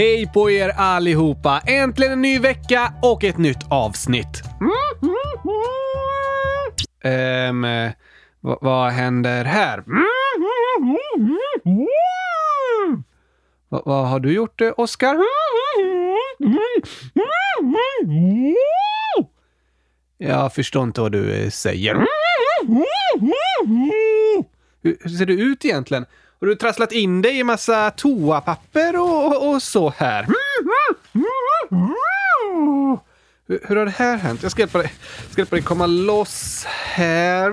[0.00, 1.60] Hej på er allihopa!
[1.66, 4.42] Äntligen en ny vecka och ett nytt avsnitt.
[7.04, 7.66] Ehm,
[8.40, 9.84] vad, vad händer här?
[13.68, 15.16] Va, vad har du gjort, eh, Oskar?
[20.18, 21.94] Jag förstår inte vad du eh, säger.
[24.82, 26.06] Hur, hur ser du ut egentligen?
[26.40, 30.22] Och du har trasslat in dig i massa toapapper och, och, så här?
[30.22, 30.34] Mm,
[31.14, 31.24] mm,
[31.72, 32.98] mm,
[33.48, 34.42] hur, hur har det här hänt?
[34.42, 37.52] Jag ska hjälpa dig, Jag ska hjälpa dig komma loss här.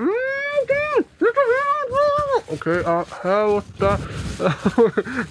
[2.46, 3.98] Okej, ja, här borta.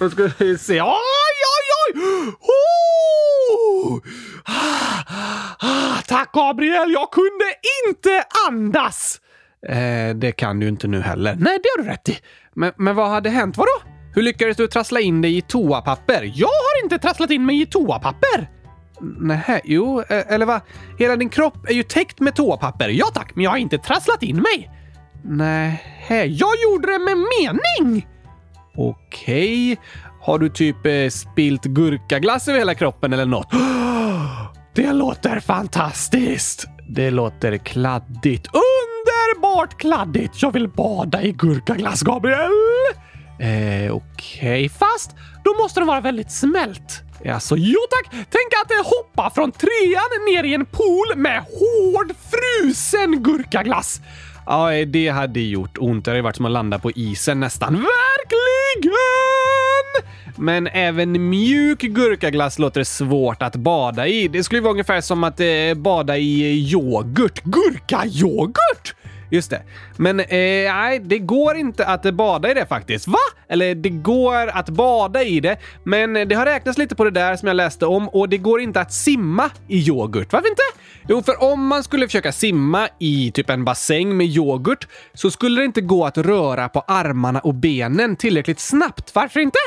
[0.00, 0.82] Nu ska vi se.
[0.82, 0.88] Oj,
[1.54, 2.02] oj, oj!
[2.40, 4.00] Oh!
[5.58, 7.54] Ah, tack Gabriel, jag kunde
[7.86, 9.20] inte andas!
[9.68, 11.36] Eh, det kan du inte nu heller.
[11.38, 12.18] Nej, det har du rätt i.
[12.58, 13.56] Men, men vad hade hänt?
[13.56, 13.70] Vadå?
[14.14, 16.32] Hur lyckades du trassla in dig i toapapper?
[16.34, 18.50] Jag har inte trasslat in mig i toapapper!
[19.20, 20.60] Nej, jo, e, eller va?
[20.98, 22.88] Hela din kropp är ju täckt med toapapper.
[22.88, 24.70] Ja tack, men jag har inte trasslat in mig.
[25.24, 28.06] Nej, jag gjorde det med mening!
[28.76, 29.78] Okej.
[30.20, 33.52] Har du typ eh, spilt gurkaglass över hela kroppen eller något?
[34.74, 36.66] Det låter fantastiskt!
[36.88, 38.48] Det låter kladdigt.
[39.36, 40.42] Underbart kladdigt!
[40.42, 42.50] Jag vill bada i gurkaglass, Gabriel!
[43.40, 47.02] Eh, okej, fast då måste den vara väldigt smält.
[47.32, 48.12] Alltså, jo tack!
[48.12, 54.00] Tänk att hoppa från trean ner i en pool med hård frusen gurkaglass.
[54.46, 56.04] Ja, det hade gjort ont.
[56.04, 57.74] Det hade varit som att landa på isen nästan.
[57.74, 58.98] Verkligen!
[60.36, 64.28] Men även mjuk gurkaglass låter svårt att bada i.
[64.28, 67.42] Det skulle vara ungefär som att eh, bada i yoghurt.
[67.44, 68.94] Gurkayoghurt!
[69.30, 69.62] Just det.
[69.96, 73.08] Men eh, nej, det går inte att bada i det faktiskt.
[73.08, 73.18] Va?
[73.48, 77.10] Eller det går att bada i det, men eh, det har räknats lite på det
[77.10, 80.32] där som jag läste om och det går inte att simma i yoghurt.
[80.32, 80.62] Varför inte?
[81.08, 85.60] Jo, för om man skulle försöka simma i typ en bassäng med yoghurt så skulle
[85.60, 89.14] det inte gå att röra på armarna och benen tillräckligt snabbt.
[89.14, 89.58] Varför inte?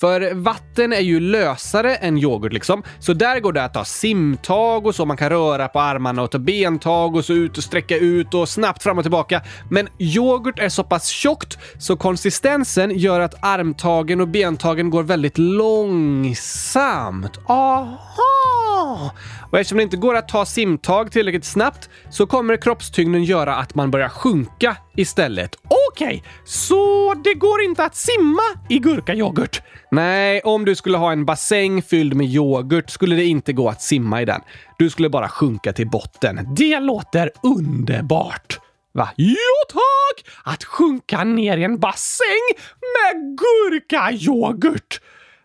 [0.00, 2.82] För vatten är ju lösare än yoghurt liksom.
[2.98, 5.04] Så där går det att ta simtag och så.
[5.04, 8.48] Man kan röra på armarna och ta bentag och så ut och sträcka ut och
[8.48, 9.42] snabbt fram och tillbaka.
[9.70, 15.38] Men yoghurt är så pass tjockt så konsistensen gör att armtagen och bentagen går väldigt
[15.38, 17.38] långsamt.
[17.46, 19.10] Aha!
[19.50, 23.74] Och eftersom det inte går att ta simtag tillräckligt snabbt så kommer kroppstyngden göra att
[23.74, 25.56] man börjar sjunka istället.
[25.92, 29.62] Okej, okay, så det går inte att simma i gurkayoghurt?
[29.90, 33.82] Nej, om du skulle ha en bassäng fylld med yoghurt skulle det inte gå att
[33.82, 34.40] simma i den.
[34.78, 36.54] Du skulle bara sjunka till botten.
[36.56, 38.60] Det låter underbart!
[38.92, 39.08] Va?
[39.16, 39.34] Jo
[39.68, 40.32] tack!
[40.44, 42.48] Att sjunka ner i en bassäng
[42.80, 45.00] med gurkayoghurt!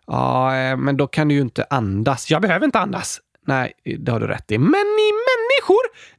[0.07, 2.31] Ja, eh, men då kan du ju inte andas.
[2.31, 3.19] Jag behöver inte andas.
[3.47, 4.57] Nej, det har du rätt i.
[4.57, 5.11] Men ni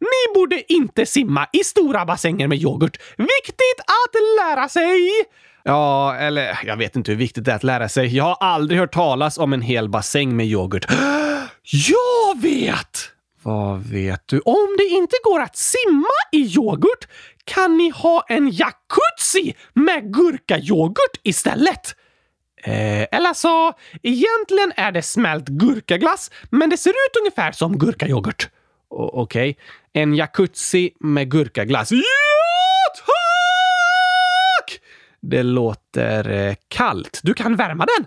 [0.01, 2.99] ni borde inte simma i stora bassänger med yoghurt.
[3.17, 5.11] Viktigt att lära sig!
[5.63, 8.17] Ja, eller jag vet inte hur viktigt det är att lära sig.
[8.17, 10.87] Jag har aldrig hört talas om en hel bassäng med yoghurt.
[11.63, 13.11] Jag vet!
[13.43, 14.41] Vad vet du?
[14.41, 17.09] Om det inte går att simma i yoghurt
[17.45, 21.95] kan ni ha en jacuzzi med gurkayoghurt istället.
[22.65, 28.49] Eh, eller alltså, egentligen är det smält gurkaglass, men det ser ut ungefär som gurkayoghurt.
[28.95, 30.03] Okej, okay.
[30.03, 31.93] en jacuzzi med gurkaglass.
[31.93, 32.01] Ja,
[32.97, 34.81] tack!
[35.21, 37.21] Det låter eh, kallt.
[37.23, 38.07] Du kan värma den.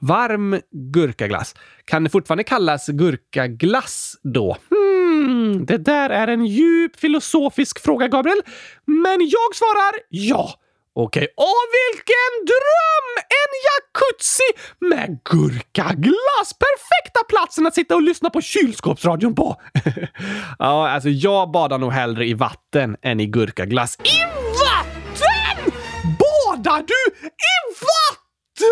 [0.00, 1.54] Varm gurkaglass.
[1.84, 4.56] Kan det fortfarande kallas gurkaglass då?
[4.70, 8.42] Hmm, det där är en djup filosofisk fråga, Gabriel.
[8.84, 10.54] Men jag svarar ja.
[10.96, 13.08] Okej, åh vilken dröm!
[13.40, 16.52] En jacuzzi med gurkaglass!
[16.58, 19.60] Perfekta platsen att sitta och lyssna på kylskåpsradion på!
[20.58, 23.98] ja, alltså jag badar nog hellre i vatten än i gurkaglass.
[24.02, 24.24] I
[24.64, 25.72] vatten?
[26.18, 28.68] Badar du i vatten?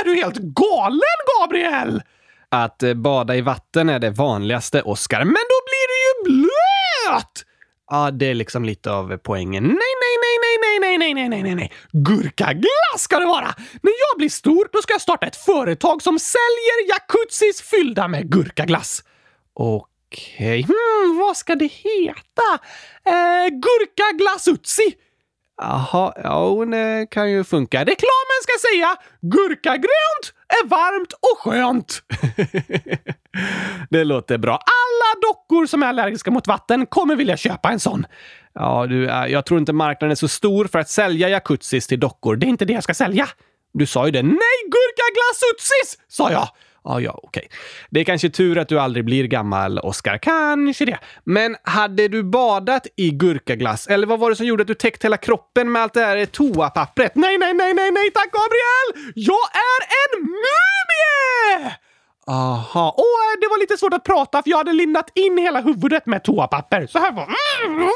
[0.00, 2.02] Är du helt galen, Gabriel?
[2.48, 5.18] Att eh, bada i vatten är det vanligaste, Oscar.
[5.18, 7.44] Men då blir du ju blöt!
[7.90, 9.64] Ja, det är liksom lite av poängen.
[9.64, 9.93] Nej,
[11.14, 11.72] Nej, nej, nej, nej.
[11.92, 13.54] Gurkaglass ska det vara!
[13.82, 18.30] När jag blir stor, då ska jag starta ett företag som säljer jacuzzis fyllda med
[18.30, 19.04] gurkaglass.
[19.54, 19.84] Okej,
[20.38, 20.62] okay.
[20.62, 22.58] hmm, vad ska det heta?
[23.04, 24.94] Eh, gurkaglassutsi!
[25.56, 27.80] Jaha, ja, hon eh, kan ju funka.
[27.80, 32.02] Reklamen ska säga “Gurkagrönt är varmt och skönt”.
[33.90, 34.52] det låter bra.
[34.52, 38.06] Alla dockor som är allergiska mot vatten kommer vilja köpa en sån.
[38.54, 42.00] Ja, du, eh, jag tror inte marknaden är så stor för att sälja jacuzzis till
[42.00, 42.36] dockor.
[42.36, 43.28] Det är inte det jag ska sälja.
[43.72, 44.22] Du sa ju det.
[44.22, 46.48] Nej, gurkaglassutsis, sa jag.
[46.84, 47.48] Ja, ja, okej.
[47.90, 50.18] Det är kanske tur att du aldrig blir gammal, Oskar.
[50.18, 50.98] Kanske det.
[51.24, 53.86] Men hade du badat i gurkaglass?
[53.86, 56.26] Eller vad var det som gjorde att du täckte hela kroppen med allt det här
[56.26, 57.14] toapappret?
[57.14, 59.12] Nej, nej, nej, nej, nej, tack Gabriel!
[59.14, 61.74] Jag är en mumie!
[62.26, 62.90] Aha.
[62.90, 66.24] Och det var lite svårt att prata för jag hade lindat in hela huvudet med
[66.24, 66.86] toapapper.
[66.86, 67.28] Så här var...
[67.66, 67.88] Mm.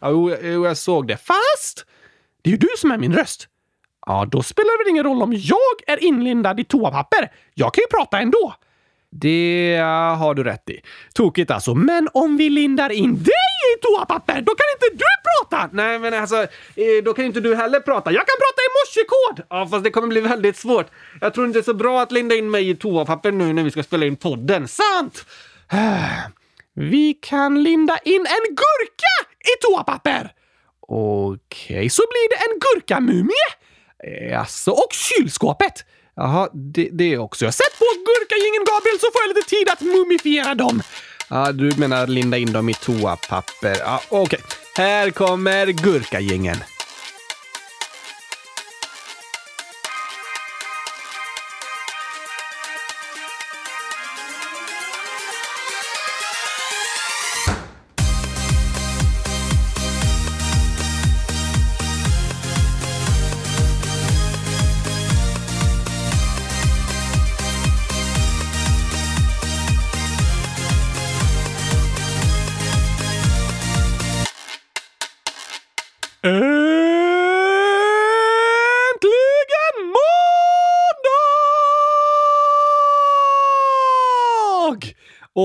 [0.00, 0.10] Ja,
[0.42, 1.16] jo, jag såg det.
[1.16, 1.86] Fast
[2.42, 3.48] det är ju du som är min röst.
[4.06, 7.32] Ja, då spelar det väl ingen roll om jag är inlindad i toapapper.
[7.54, 8.54] Jag kan ju prata ändå.
[9.10, 9.78] Det
[10.18, 10.80] har du rätt i.
[11.14, 11.74] Tokigt alltså.
[11.74, 15.68] Men om vi lindar in dig i toapapper, då kan inte du prata!
[15.72, 18.12] Nej, men alltså, eh, då kan inte du heller prata.
[18.12, 19.46] Jag kan prata Korsrekord!
[19.50, 20.86] Ja, fast det kommer bli väldigt svårt.
[21.20, 23.62] Jag tror inte det är så bra att linda in mig i toapapper nu när
[23.62, 24.68] vi ska spela in podden.
[24.68, 25.26] Sant!
[26.78, 30.32] Vi kan linda in en gurka i toapapper!
[30.88, 34.36] Okej, okay, så blir det en gurkamumie?
[34.38, 35.84] Alltså, och kylskåpet!
[36.16, 37.44] Jaha, det, det också.
[37.44, 40.82] Jag Sätt på gurkagängen, Gabriel, så får jag lite tid att mumifiera dem.
[41.30, 43.76] Ja, du menar linda in dem i toapapper.
[43.78, 44.40] Ja, Okej, okay.
[44.76, 46.56] här kommer gurkagängen.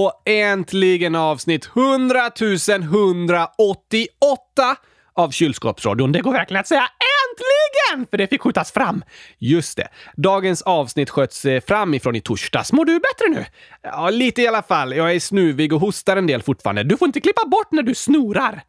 [0.01, 4.75] Och äntligen avsnitt 100 188
[5.13, 6.11] av Kylskåpsradion.
[6.11, 8.07] Det går verkligen att säga äntligen!
[8.09, 9.03] För det fick skjutas fram.
[9.37, 9.87] Just det.
[10.17, 12.73] Dagens avsnitt sköts framifrån fram ifrån i torsdags.
[12.73, 13.45] Mår du bättre nu?
[13.81, 14.95] Ja, lite i alla fall.
[14.95, 16.83] Jag är snuvig och hostar en del fortfarande.
[16.83, 18.61] Du får inte klippa bort när du snorar.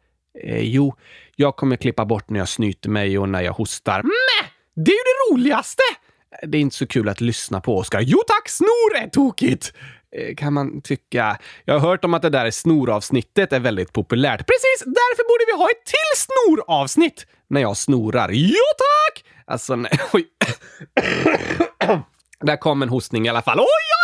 [0.43, 0.95] Eh, jo,
[1.35, 4.03] jag kommer klippa bort när jag snyter mig och när jag hostar.
[4.03, 4.49] Mäh!
[4.75, 5.83] Det är ju det roligaste!
[6.43, 8.01] Det är inte så kul att lyssna på, Oskar.
[8.01, 9.73] Jo tack, snor är tokigt!
[10.15, 11.37] Eh, kan man tycka.
[11.65, 14.39] Jag har hört om att det där snoravsnittet är väldigt populärt.
[14.39, 14.83] Precis!
[14.85, 17.25] Därför borde vi ha ett till snoravsnitt!
[17.47, 18.29] När jag snorar.
[18.31, 19.25] Jo tack!
[19.45, 19.91] Alltså, nej.
[20.13, 20.27] Oj.
[22.41, 23.59] där kom en hostning i alla fall.
[23.59, 24.02] Oj, oj!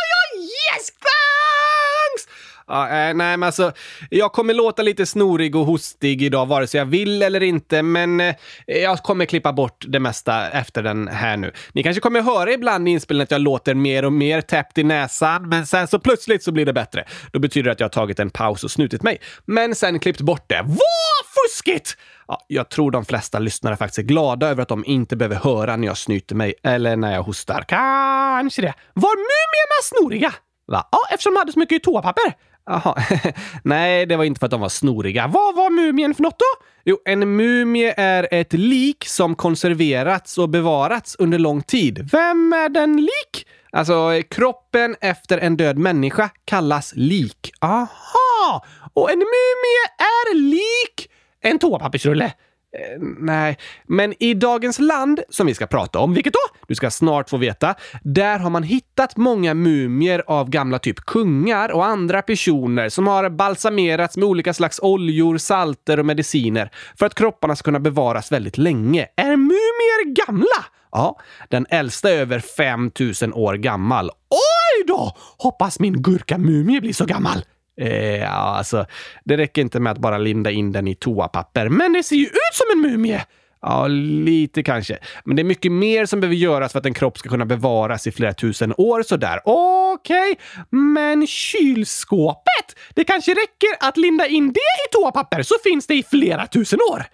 [2.70, 3.72] Ja, äh, nej, men alltså,
[4.10, 8.20] jag kommer låta lite snorig och hostig idag, vare sig jag vill eller inte, men
[8.20, 8.36] eh,
[8.66, 11.52] jag kommer klippa bort det mesta efter den här nu.
[11.74, 14.84] Ni kanske kommer höra ibland i inspelningen att jag låter mer och mer täppt i
[14.84, 17.06] näsan, men sen så plötsligt så blir det bättre.
[17.32, 20.22] Då betyder det att jag har tagit en paus och snutit mig, men sen klippt
[20.22, 20.62] bort det.
[20.66, 21.98] Vad fuskigt!
[22.28, 25.76] Ja, jag tror de flesta lyssnare faktiskt är glada över att de inte behöver höra
[25.76, 27.66] när jag snyter mig eller när jag hostar.
[27.68, 28.74] Kanske det.
[28.94, 30.34] Var mumierna snoriga?
[30.68, 30.88] Va?
[30.92, 32.34] Ja, eftersom de hade så mycket toapapper.
[32.70, 32.96] Jaha,
[33.64, 35.28] nej, det var inte för att de var snoriga.
[35.28, 36.66] Vad var mumien för något då?
[36.86, 42.10] Jo, en mumie är ett lik som konserverats och bevarats under lång tid.
[42.12, 43.48] Vem är den lik?
[43.72, 47.52] Alltså, kroppen efter en död människa kallas lik.
[47.62, 48.66] Aha!
[48.94, 51.10] Och en mumie är lik
[51.42, 52.26] en toapappersrulle.
[52.26, 53.58] Eh, nej,
[53.88, 56.59] men i dagens land som vi ska prata om, vilket då?
[56.70, 57.76] Du ska snart få veta.
[58.04, 63.30] Där har man hittat många mumier av gamla typ kungar och andra personer som har
[63.30, 68.58] balsamerats med olika slags oljor, salter och mediciner för att kropparna ska kunna bevaras väldigt
[68.58, 69.08] länge.
[69.16, 70.66] Är mumier gamla?
[70.92, 74.10] Ja, den äldsta är över 5000 år gammal.
[74.30, 75.14] Oj då!
[75.38, 77.44] Hoppas min gurkamumie blir så gammal.
[77.82, 78.86] Eh, ja, alltså,
[79.24, 82.26] det räcker inte med att bara linda in den i toapapper, men det ser ju
[82.26, 83.26] ut som en mumie!
[83.62, 84.98] Ja, lite kanske.
[85.26, 88.08] Men det är mycket mer som behöver göras för att en kropp ska kunna bevaras
[88.08, 89.40] i flera tusen år sådär.
[89.46, 90.36] Okej, okay.
[90.80, 92.76] men kylskåpet?
[92.94, 96.80] Det kanske räcker att linda in det i toapapper så finns det i flera tusen
[96.92, 97.06] år.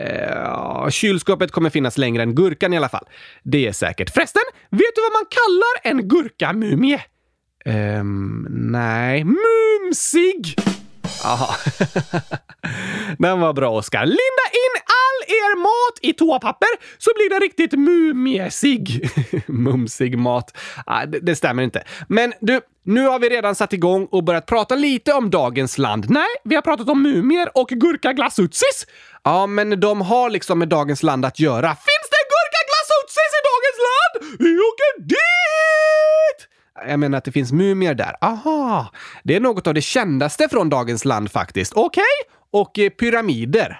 [0.00, 3.04] Uh, kylskåpet kommer finnas längre än gurkan i alla fall.
[3.42, 4.10] Det är säkert.
[4.14, 7.00] Förresten, vet du vad man kallar en gurkamumie?
[7.64, 9.24] Um, nej.
[9.24, 10.56] Mumsig!
[11.22, 11.54] Jaha.
[13.18, 14.06] Den var bra, Oskar.
[14.06, 19.10] Linda in all er mat i toapapper så blir det riktigt mumiesig.
[19.46, 20.56] Mumsig mat.
[20.86, 21.84] Ah, det, det, stämmer inte.
[22.08, 26.10] Men du, nu har vi redan satt igång och börjat prata lite om dagens land.
[26.10, 28.86] Nej, vi har pratat om mumier och gurkaglassutsis.
[29.24, 31.68] Ja, men de har liksom med dagens land att göra.
[31.68, 34.38] Finns det gurkaglassutsis i dagens land?
[34.38, 36.48] Vi åker dit!
[36.88, 38.16] Jag menar att det finns mumier där.
[38.20, 38.92] Aha!
[39.24, 41.72] Det är något av det kändaste från dagens land faktiskt.
[41.72, 42.02] Okej?
[42.02, 42.41] Okay.
[42.52, 43.78] Och eh, pyramider.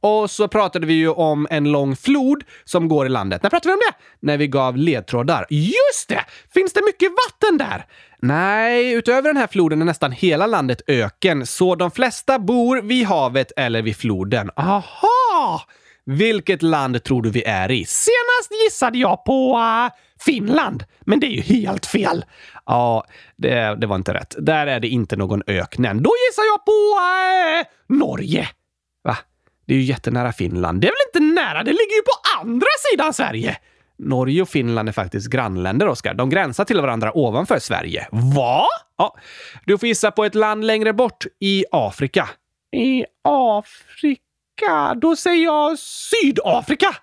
[0.00, 3.42] Och så pratade vi ju om en lång flod som går i landet.
[3.42, 4.26] När pratade vi om det?
[4.26, 5.46] När vi gav ledtrådar.
[5.50, 6.24] Just det!
[6.54, 7.86] Finns det mycket vatten där?
[8.18, 13.06] Nej, utöver den här floden är nästan hela landet öken, så de flesta bor vid
[13.06, 14.50] havet eller vid floden.
[14.56, 15.62] Aha!
[16.04, 17.84] Vilket land tror du vi är i?
[17.84, 22.24] Senast gissade jag på uh, Finland, men det är ju helt fel.
[22.66, 23.04] Ja,
[23.36, 24.36] det, det var inte rätt.
[24.38, 26.02] Där är det inte någon öknen.
[26.02, 28.48] Då gissar jag på uh, Norge.
[29.04, 29.16] Va?
[29.66, 30.80] Det är ju jättenära Finland.
[30.80, 31.58] Det är väl inte nära?
[31.58, 33.56] Det ligger ju på andra sidan Sverige!
[33.98, 36.14] Norge och Finland är faktiskt grannländer, Oskar.
[36.14, 38.08] De gränsar till varandra ovanför Sverige.
[38.10, 38.66] Va?
[38.98, 39.16] Ja,
[39.66, 42.28] du får gissa på ett land längre bort i Afrika.
[42.76, 44.21] I Afrika?
[44.96, 46.96] Då säger jag Sydafrika!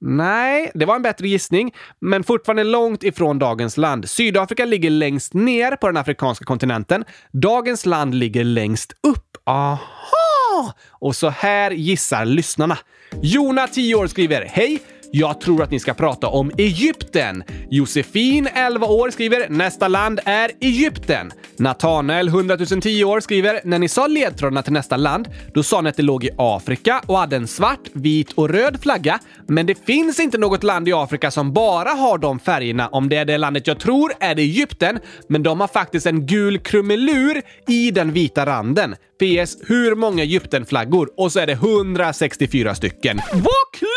[0.00, 4.08] Nej, det var en bättre gissning, men fortfarande långt ifrån dagens land.
[4.08, 7.04] Sydafrika ligger längst ner på den afrikanska kontinenten.
[7.32, 9.36] Dagens land ligger längst upp.
[9.44, 10.72] Aha!
[10.90, 12.78] Och så här gissar lyssnarna.
[13.22, 14.82] Jona, 10 år, skriver Hej!
[15.10, 17.44] Jag tror att ni ska prata om Egypten.
[17.70, 21.32] Josefin, 11 år, skriver nästa land är Egypten.
[21.58, 25.88] Nathanael, 100 010 år, skriver när ni sa ledtrådarna till nästa land, då sa ni
[25.88, 29.18] att det låg i Afrika och hade en svart, vit och röd flagga.
[29.48, 32.88] Men det finns inte något land i Afrika som bara har de färgerna.
[32.88, 34.98] Om det är det landet jag tror är det Egypten,
[35.28, 38.94] men de har faktiskt en gul krumelur i den vita randen.
[39.18, 39.56] PS.
[39.66, 41.10] Hur många Egyptenflaggor?
[41.16, 43.20] Och så är det 164 stycken.
[43.32, 43.95] Vad kul!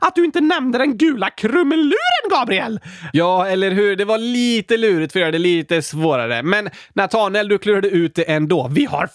[0.00, 2.80] Att du inte nämnde den gula krumeluren, Gabriel!
[3.12, 3.96] Ja, eller hur?
[3.96, 6.42] Det var lite lurigt för att göra det lite svårare.
[6.42, 8.68] Men Nathaniel, du klurade ut det ändå.
[8.72, 9.06] Vi har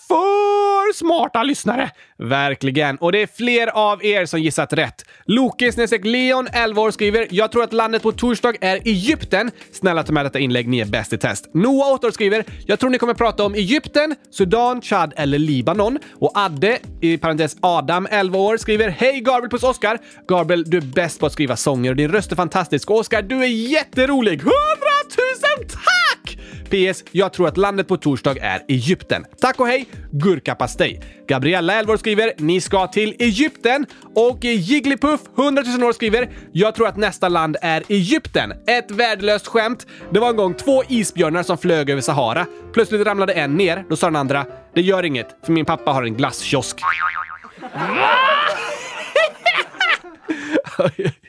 [0.86, 1.92] har smarta lyssnare!
[2.18, 2.98] Verkligen.
[2.98, 5.06] Och det är fler av er som gissat rätt.
[5.26, 5.72] Loke
[6.04, 9.52] Leon, 11 år, skriver “Jag tror att landet på torsdag är Egypten.
[9.72, 12.80] Snälla ta med detta inlägg, ni är bäst i test.” Noah, 8 år, skriver “Jag
[12.80, 18.08] tror ni kommer prata om Egypten, Sudan, Chad eller Libanon.” Och Adde, i parentes Adam,
[18.12, 20.00] 11 år, skriver “Hej Gabriel plus Oscar!
[20.28, 22.90] Gabriel, du är bäst på att skriva sånger och din röst är fantastisk.
[22.90, 24.40] Och Oscar, du är jätterolig!
[24.40, 24.52] 100
[25.58, 26.05] 000 tack!
[26.70, 27.04] PS.
[27.12, 29.26] Jag tror att landet på torsdag är Egypten.
[29.42, 29.86] Tack och hej!
[30.12, 31.02] Gurkapastej.
[31.28, 36.76] Gabriella, 11 år, skriver “Ni ska till Egypten” och Jigglypuff, 100 000 år, skriver “Jag
[36.76, 38.54] tror att nästa land är Egypten”.
[38.68, 39.88] Ett värdelöst skämt.
[40.14, 42.46] Det var en gång två isbjörnar som flög över Sahara.
[42.74, 43.86] Plötsligt ramlade en ner.
[43.90, 44.46] Då sa den andra
[44.76, 46.80] “Det gör inget, för min pappa har en glasskiosk”.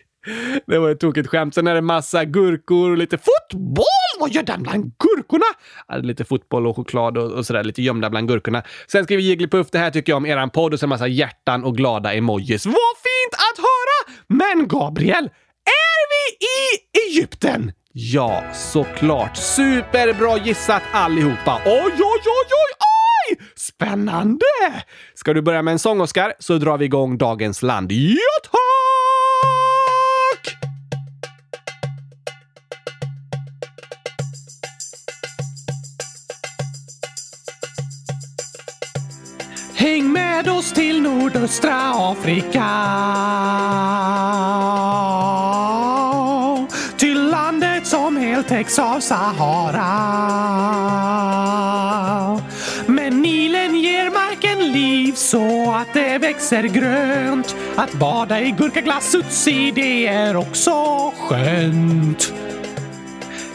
[0.67, 1.55] Det var ett tokigt skämt.
[1.55, 3.85] Sen är det massa gurkor och lite fotboll!
[4.21, 5.45] Vad gör den bland gurkorna?
[5.89, 8.63] Ja, lite fotboll och choklad och, och sådär, lite gömda bland gurkorna.
[8.87, 11.77] Sen skriver Jigglypuff, det här tycker jag om eran podd och sen massa hjärtan och
[11.77, 12.67] glada emojis.
[12.67, 14.17] Vad fint att höra!
[14.27, 15.25] Men Gabriel,
[15.65, 17.73] är vi i Egypten?
[17.93, 19.37] Ja, såklart.
[19.37, 21.61] Superbra gissat allihopa.
[21.67, 22.73] Oj, oj, oj, oj,
[23.31, 23.39] oj!
[23.57, 24.45] Spännande!
[25.15, 27.93] Ska du börja med en sång, Oskar, så drar vi igång dagens land.
[27.93, 28.66] Ja, tack!
[40.47, 42.67] Med oss till nordöstra Afrika.
[46.97, 49.87] Till landet som helt täcks av Sahara.
[52.87, 57.57] Men Nilen ger marken liv så att det växer grönt.
[57.77, 60.75] Att bada i gurkaglass Utsi, det är också
[61.19, 62.33] skönt.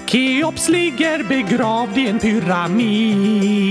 [0.05, 3.61] Keops ligger begravd i en pyramid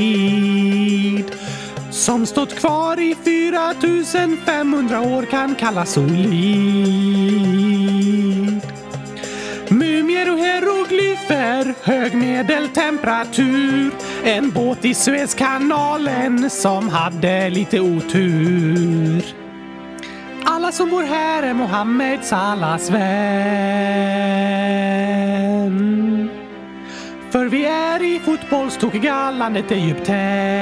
[2.00, 6.20] som stått kvar i 4500 år kan kallas solid.
[9.68, 13.90] Mumier och hieroglyfer, hög medeltemperatur.
[14.24, 19.24] En båt i Suezkanalen som hade lite otur.
[20.44, 23.10] Alla som bor här är Mohammed allas vän.
[27.30, 30.59] För vi är i fotbollstokiga landet Egypten.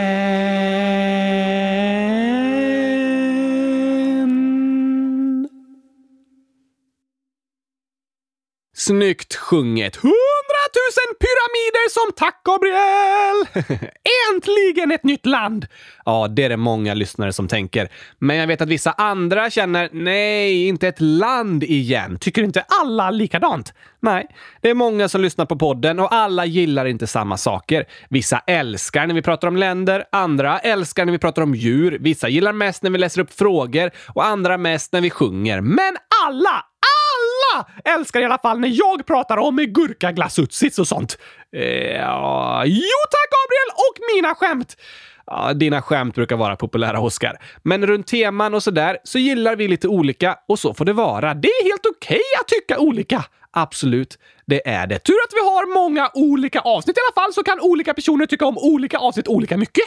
[8.78, 9.97] Snyggt sjunget!
[9.97, 13.68] Hundratusen pyramider som tack, Gabriel!
[14.35, 15.66] Äntligen ett nytt land!
[16.04, 17.88] Ja, det är det många lyssnare som tänker.
[18.18, 22.18] Men jag vet att vissa andra känner, nej, inte ett land igen.
[22.18, 23.75] Tycker inte alla likadant?
[24.00, 24.26] Nej,
[24.61, 27.85] det är många som lyssnar på podden och alla gillar inte samma saker.
[28.08, 32.28] Vissa älskar när vi pratar om länder, andra älskar när vi pratar om djur, vissa
[32.28, 35.61] gillar mest när vi läser upp frågor och andra mest när vi sjunger.
[35.61, 36.98] Men alla, alla
[37.85, 41.19] älskar i alla fall när jag pratar om gurkaglassutsits och sånt.
[41.57, 44.76] Eh, ja, jo tack Gabriel och mina skämt!
[45.26, 47.38] Ja, dina skämt brukar vara populära, Oskar.
[47.62, 51.35] Men runt teman och sådär så gillar vi lite olika och så får det vara.
[51.35, 53.25] Det är helt okej okay att tycka olika.
[53.50, 54.99] Absolut, det är det.
[54.99, 58.47] Tur att vi har många olika avsnitt i alla fall så kan olika personer tycka
[58.47, 59.85] om olika avsnitt olika mycket.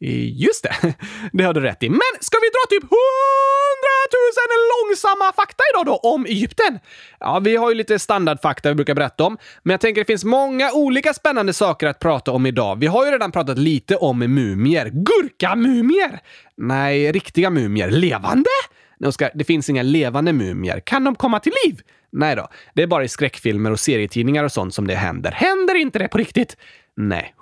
[0.00, 0.94] Just det,
[1.32, 1.88] det har du rätt i.
[1.90, 6.78] Men ska vi dra typ hundratusen långsamma fakta idag då om Egypten?
[7.20, 10.24] Ja, vi har ju lite standardfakta vi brukar berätta om, men jag tänker det finns
[10.24, 12.76] många olika spännande saker att prata om idag.
[12.78, 14.90] Vi har ju redan pratat lite om mumier.
[14.92, 16.20] Gurkamumier!
[16.56, 17.90] Nej, riktiga mumier.
[17.90, 18.50] Levande?
[18.98, 20.80] Nej, Oskar, det finns inga levande mumier.
[20.80, 21.80] Kan de komma till liv?
[22.12, 25.30] Nej då, det är bara i skräckfilmer och serietidningar och sånt som det händer.
[25.30, 26.56] Händer inte det på riktigt?
[26.96, 27.34] Nej.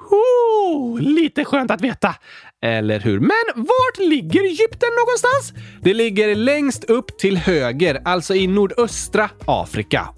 [0.72, 2.14] Oh, lite skönt att veta.
[2.64, 3.20] Eller hur?
[3.20, 5.64] Men vart ligger Egypten någonstans?
[5.82, 10.08] Det ligger längst upp till höger, alltså i nordöstra Afrika.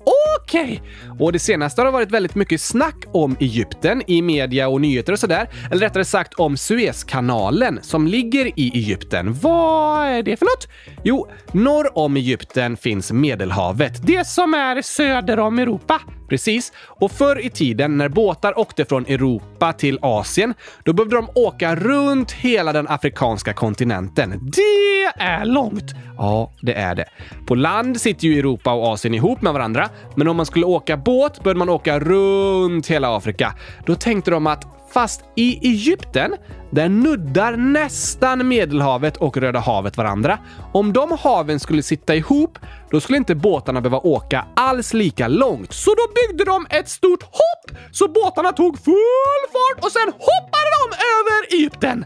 [0.40, 0.82] Okej!
[0.82, 1.26] Okay.
[1.26, 5.18] Och det senaste har varit väldigt mycket snack om Egypten i media och nyheter och
[5.18, 5.48] sådär.
[5.70, 9.32] Eller rättare sagt om Suezkanalen som ligger i Egypten.
[9.32, 10.68] Vad är det för något?
[11.06, 14.06] Jo, norr om Egypten finns Medelhavet.
[14.06, 16.00] Det som är söder om Europa.
[16.28, 16.72] Precis.
[16.86, 21.76] Och förr i tiden när båtar åkte från Europa till Asien, då behövde de åka
[21.76, 24.30] runt hela den afrikanska kontinenten.
[24.30, 25.94] Det är långt!
[26.16, 27.04] Ja, det är det.
[27.46, 30.96] På land sitter ju Europa och Asien ihop med varandra, men om man skulle åka
[30.96, 33.54] båt behövde man åka runt hela Afrika.
[33.86, 36.36] Då tänkte de att Fast i Egypten,
[36.70, 40.38] där nuddar nästan Medelhavet och Röda havet varandra.
[40.72, 42.58] Om de haven skulle sitta ihop,
[42.90, 45.72] då skulle inte båtarna behöva åka alls lika långt.
[45.72, 50.70] Så då byggde de ett stort hopp så båtarna tog full fart och sen hoppade
[50.80, 52.04] de över Egypten.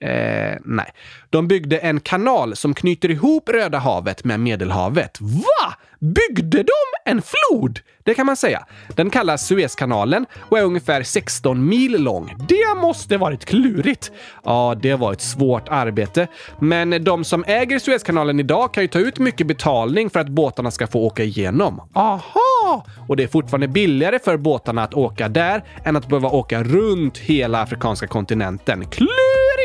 [0.00, 0.92] Eh, nej.
[1.30, 5.18] De byggde en kanal som knyter ihop Röda havet med Medelhavet.
[5.20, 5.74] Va?
[6.00, 7.80] Byggde de en flod?
[8.10, 8.66] Det kan man säga.
[8.88, 12.34] Den kallas Suezkanalen och är ungefär 16 mil lång.
[12.48, 14.10] Det måste varit klurigt.
[14.44, 16.26] Ja, det var ett svårt arbete.
[16.58, 20.70] Men de som äger Suezkanalen idag kan ju ta ut mycket betalning för att båtarna
[20.70, 21.82] ska få åka igenom.
[21.94, 22.84] Aha!
[23.08, 27.18] Och det är fortfarande billigare för båtarna att åka där än att behöva åka runt
[27.18, 28.84] hela afrikanska kontinenten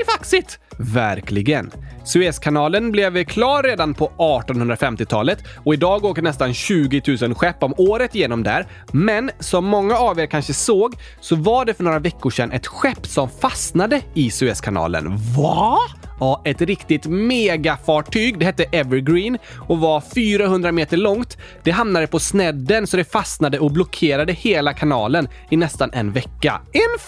[0.05, 0.59] faxigt!
[0.77, 1.71] Verkligen.
[2.05, 8.15] Suezkanalen blev klar redan på 1850-talet och idag åker nästan 20 000 skepp om året
[8.15, 8.67] genom där.
[8.91, 12.67] Men som många av er kanske såg så var det för några veckor sedan ett
[12.67, 15.17] skepp som fastnade i Suezkanalen.
[15.37, 15.77] Va?
[16.19, 18.39] Ja, ett riktigt megafartyg.
[18.39, 21.37] Det hette Evergreen och var 400 meter långt.
[21.63, 26.61] Det hamnade på snedden så det fastnade och blockerade hela kanalen i nästan en vecka.
[26.73, 26.99] En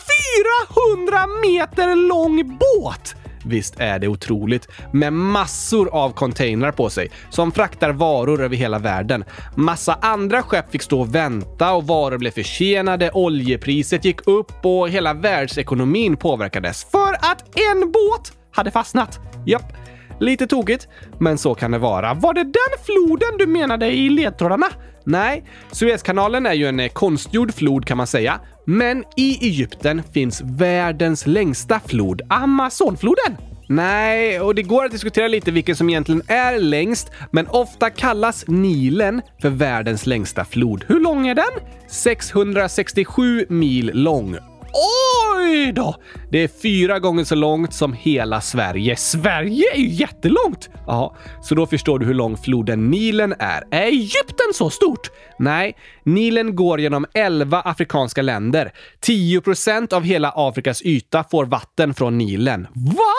[0.97, 3.15] 400 meter lång båt!
[3.45, 4.67] Visst är det otroligt?
[4.91, 9.23] Med massor av containrar på sig som fraktar varor över hela världen.
[9.55, 14.89] Massa andra skepp fick stå och vänta och varor blev försenade, oljepriset gick upp och
[14.89, 19.19] hela världsekonomin påverkades för att en båt hade fastnat.
[19.45, 19.73] Japp.
[20.19, 20.87] Lite tokigt,
[21.19, 22.13] men så kan det vara.
[22.13, 24.67] Var det den floden du menade i ledtrådarna?
[25.03, 28.39] Nej, Suezkanalen är ju en eh, konstgjord flod kan man säga.
[28.65, 33.37] Men i Egypten finns världens längsta flod, Amazonfloden.
[33.69, 38.47] Nej, och det går att diskutera lite vilken som egentligen är längst, men ofta kallas
[38.47, 40.85] Nilen för världens längsta flod.
[40.87, 41.69] Hur lång är den?
[41.87, 44.37] 667 mil lång.
[44.77, 45.95] Oj då!
[46.31, 48.95] Det är fyra gånger så långt som hela Sverige.
[48.95, 50.69] Sverige är ju jättelångt!
[50.87, 53.63] Ja, så då förstår du hur lång floden Nilen är.
[53.71, 55.11] Är Egypten så stort?
[55.39, 58.71] Nej, Nilen går genom 11 afrikanska länder.
[59.01, 62.67] 10% av hela Afrikas yta får vatten från Nilen.
[62.73, 63.13] Va?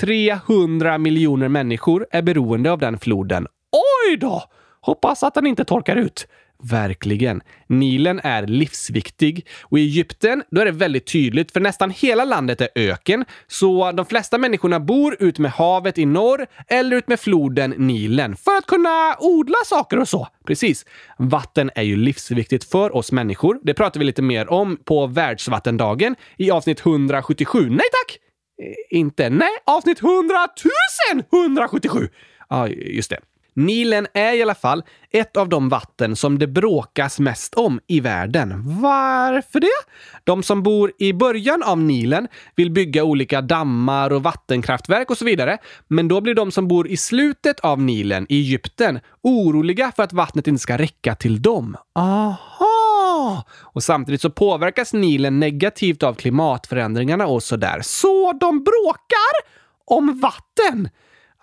[0.00, 3.46] 300 miljoner människor är beroende av den floden.
[3.72, 4.42] Oj då!
[4.80, 6.26] Hoppas att den inte torkar ut.
[6.62, 7.42] Verkligen.
[7.66, 12.60] Nilen är livsviktig och i Egypten då är det väldigt tydligt för nästan hela landet
[12.60, 17.20] är öken, så de flesta människorna bor ut med havet i norr eller ut med
[17.20, 20.28] floden Nilen för att kunna odla saker och så.
[20.46, 20.86] Precis.
[21.18, 23.58] Vatten är ju livsviktigt för oss människor.
[23.62, 27.70] Det pratar vi lite mer om på världsvattendagen i avsnitt 177.
[27.70, 28.18] Nej tack!
[28.62, 29.30] Eh, inte?
[29.30, 30.34] Nej, avsnitt 100
[31.12, 32.08] 000 177!
[32.48, 33.18] Ja, just det.
[33.58, 38.00] Nilen är i alla fall ett av de vatten som det bråkas mest om i
[38.00, 38.62] världen.
[38.80, 39.68] Varför det?
[40.24, 45.24] De som bor i början av Nilen vill bygga olika dammar och vattenkraftverk och så
[45.24, 45.58] vidare.
[45.88, 50.12] Men då blir de som bor i slutet av Nilen, i Egypten, oroliga för att
[50.12, 51.76] vattnet inte ska räcka till dem.
[51.94, 53.44] Aha!
[53.60, 57.80] Och samtidigt så påverkas Nilen negativt av klimatförändringarna och sådär.
[57.82, 59.32] Så de bråkar
[59.84, 60.88] om vatten!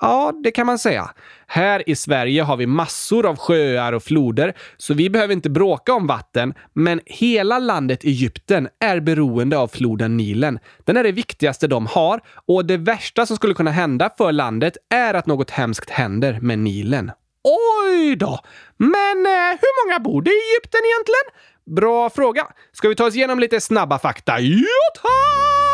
[0.01, 1.09] Ja, det kan man säga.
[1.47, 5.93] Här i Sverige har vi massor av sjöar och floder, så vi behöver inte bråka
[5.93, 6.53] om vatten.
[6.73, 10.59] Men hela landet Egypten är beroende av floden Nilen.
[10.83, 14.77] Den är det viktigaste de har och det värsta som skulle kunna hända för landet
[14.93, 17.11] är att något hemskt händer med Nilen.
[17.43, 18.39] Oj då!
[18.77, 21.45] Men eh, hur många bor det i Egypten egentligen?
[21.75, 22.47] Bra fråga.
[22.71, 24.39] Ska vi ta oss igenom lite snabba fakta?
[24.39, 24.65] Ja,
[25.01, 25.64] tack!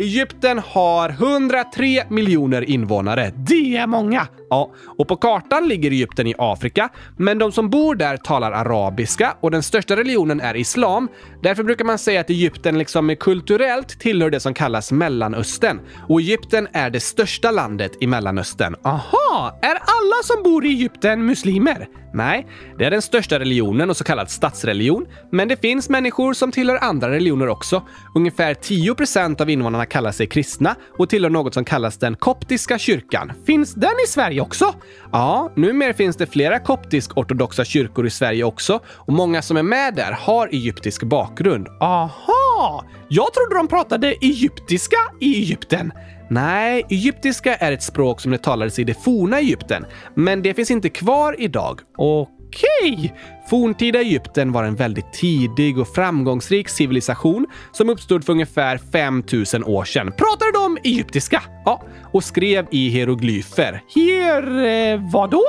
[0.00, 3.32] Egypten har 103 miljoner invånare.
[3.36, 4.28] Det är många!
[4.50, 9.36] Ja, och på kartan ligger Egypten i Afrika, men de som bor där talar arabiska
[9.40, 11.08] och den största religionen är islam.
[11.42, 15.80] Därför brukar man säga att Egypten liksom kulturellt tillhör det som kallas Mellanöstern.
[16.08, 18.76] Och Egypten är det största landet i Mellanöstern.
[18.84, 19.58] Aha!
[19.62, 21.88] Är alla som bor i Egypten muslimer?
[22.12, 22.46] Nej,
[22.78, 25.06] det är den största religionen och så kallad statsreligion.
[25.32, 27.82] Men det finns människor som tillhör andra religioner också.
[28.14, 33.32] Ungefär 10% av invånarna kallar sig kristna och tillhör något som kallas den koptiska kyrkan.
[33.46, 34.74] Finns den i Sverige också?
[35.12, 39.94] Ja, numera finns det flera koptisk-ortodoxa kyrkor i Sverige också och många som är med
[39.94, 41.68] där har egyptisk bakgrund.
[41.80, 42.84] Aha!
[43.08, 45.92] Jag trodde de pratade egyptiska i Egypten.
[46.30, 50.70] Nej, egyptiska är ett språk som det talades i det forna Egypten, men det finns
[50.70, 51.80] inte kvar idag.
[51.96, 52.39] Okej!
[52.50, 53.14] Okej!
[53.50, 59.84] Forntida Egypten var en väldigt tidig och framgångsrik civilisation som uppstod för ungefär 5000 år
[59.84, 60.06] sedan.
[60.06, 61.42] Pratade de egyptiska?
[61.64, 61.82] Ja,
[62.12, 63.82] och skrev i hieroglyfer.
[63.94, 64.64] Hier...
[64.64, 65.42] Eh, vadå?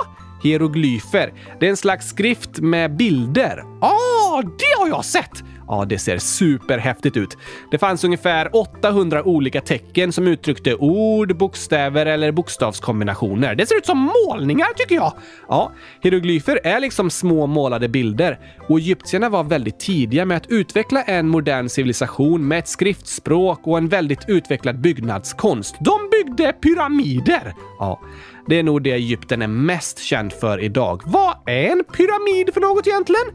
[0.43, 1.33] Hieroglyfer.
[1.59, 3.63] Det är en slags skrift med bilder.
[3.81, 5.43] Ah, det har jag sett!
[5.71, 7.37] Ja, det ser superhäftigt ut.
[7.71, 13.55] Det fanns ungefär 800 olika tecken som uttryckte ord, bokstäver eller bokstavskombinationer.
[13.55, 15.13] Det ser ut som målningar tycker jag!
[15.47, 21.03] Ja, hieroglyfer är liksom små målade bilder och egyptierna var väldigt tidiga med att utveckla
[21.03, 25.75] en modern civilisation med ett skriftspråk och en väldigt utvecklad byggnadskonst.
[25.79, 27.53] De byggde pyramider!
[27.79, 28.01] Ja,
[28.47, 31.01] det är nog det Egypten är mest känd för idag.
[31.05, 33.27] Vad är en pyramid för något egentligen?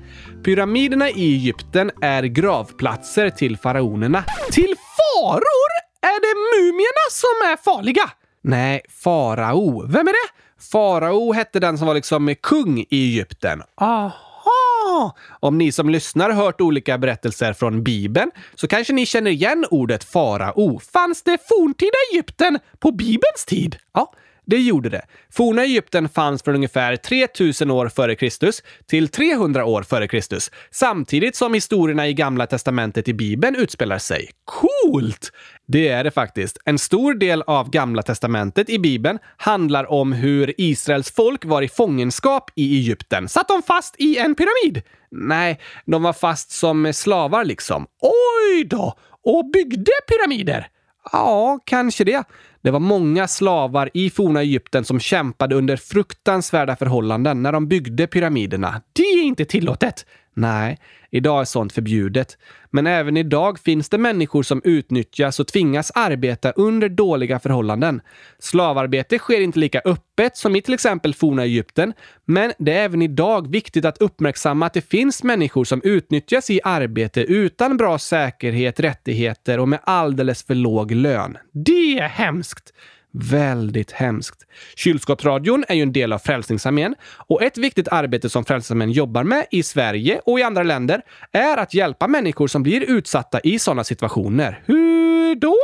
[0.47, 4.25] Pyramiderna i Egypten är gravplatser till faraonerna.
[4.53, 5.71] Till faror?
[6.03, 8.11] Är det mumierna som är farliga?
[8.43, 9.87] Nej, farao.
[9.87, 10.33] Vem är det?
[10.73, 13.63] Farao hette den som var liksom kung i Egypten.
[13.77, 15.17] Aha!
[15.41, 20.05] Om ni som lyssnar hört olika berättelser från Bibeln så kanske ni känner igen ordet
[20.05, 20.81] farao.
[20.93, 23.77] Fanns det forntida Egypten på Bibelns tid?
[23.95, 24.13] Ja,
[24.47, 25.07] det gjorde det.
[25.33, 31.37] Forna Egypten fanns från ungefär 3000 år före Kristus till 300 år före Kristus, samtidigt
[31.37, 34.31] som historierna i Gamla testamentet i Bibeln utspelar sig.
[34.45, 35.33] Coolt!
[35.69, 36.59] Det är det faktiskt.
[36.65, 41.69] En stor del av Gamla testamentet i Bibeln handlar om hur Israels folk var i
[41.69, 43.29] fångenskap i Egypten.
[43.29, 44.83] Satt de fast i en pyramid?
[45.11, 47.87] Nej, de var fast som slavar liksom.
[48.03, 48.95] Oj då!
[49.25, 50.69] Och byggde pyramider?
[51.13, 52.25] Ja, kanske det.
[52.63, 58.07] Det var många slavar i forna Egypten som kämpade under fruktansvärda förhållanden när de byggde
[58.07, 58.83] pyramiderna.
[58.93, 60.07] Det är inte tillåtet!
[60.37, 60.79] Nej,
[61.11, 62.39] idag är sånt förbjudet.
[62.71, 68.01] Men även idag finns det människor som utnyttjas och tvingas arbeta under dåliga förhållanden.
[68.39, 71.93] Slavarbete sker inte lika öppet som i till exempel forna Egypten,
[72.25, 76.61] men det är även idag viktigt att uppmärksamma att det finns människor som utnyttjas i
[76.65, 81.37] arbete utan bra säkerhet, rättigheter och med alldeles för låg lön.
[81.53, 82.73] Det är hemskt!
[83.19, 84.47] Väldigt hemskt.
[84.77, 86.95] Kylskåpsradion är ju en del av Frälsningsarmén
[87.27, 91.03] och ett viktigt arbete som Frälsningsarmén jobbar med i Sverige och i andra länder
[91.33, 94.63] är att hjälpa människor som blir utsatta i sådana situationer.
[94.67, 95.57] Hur då?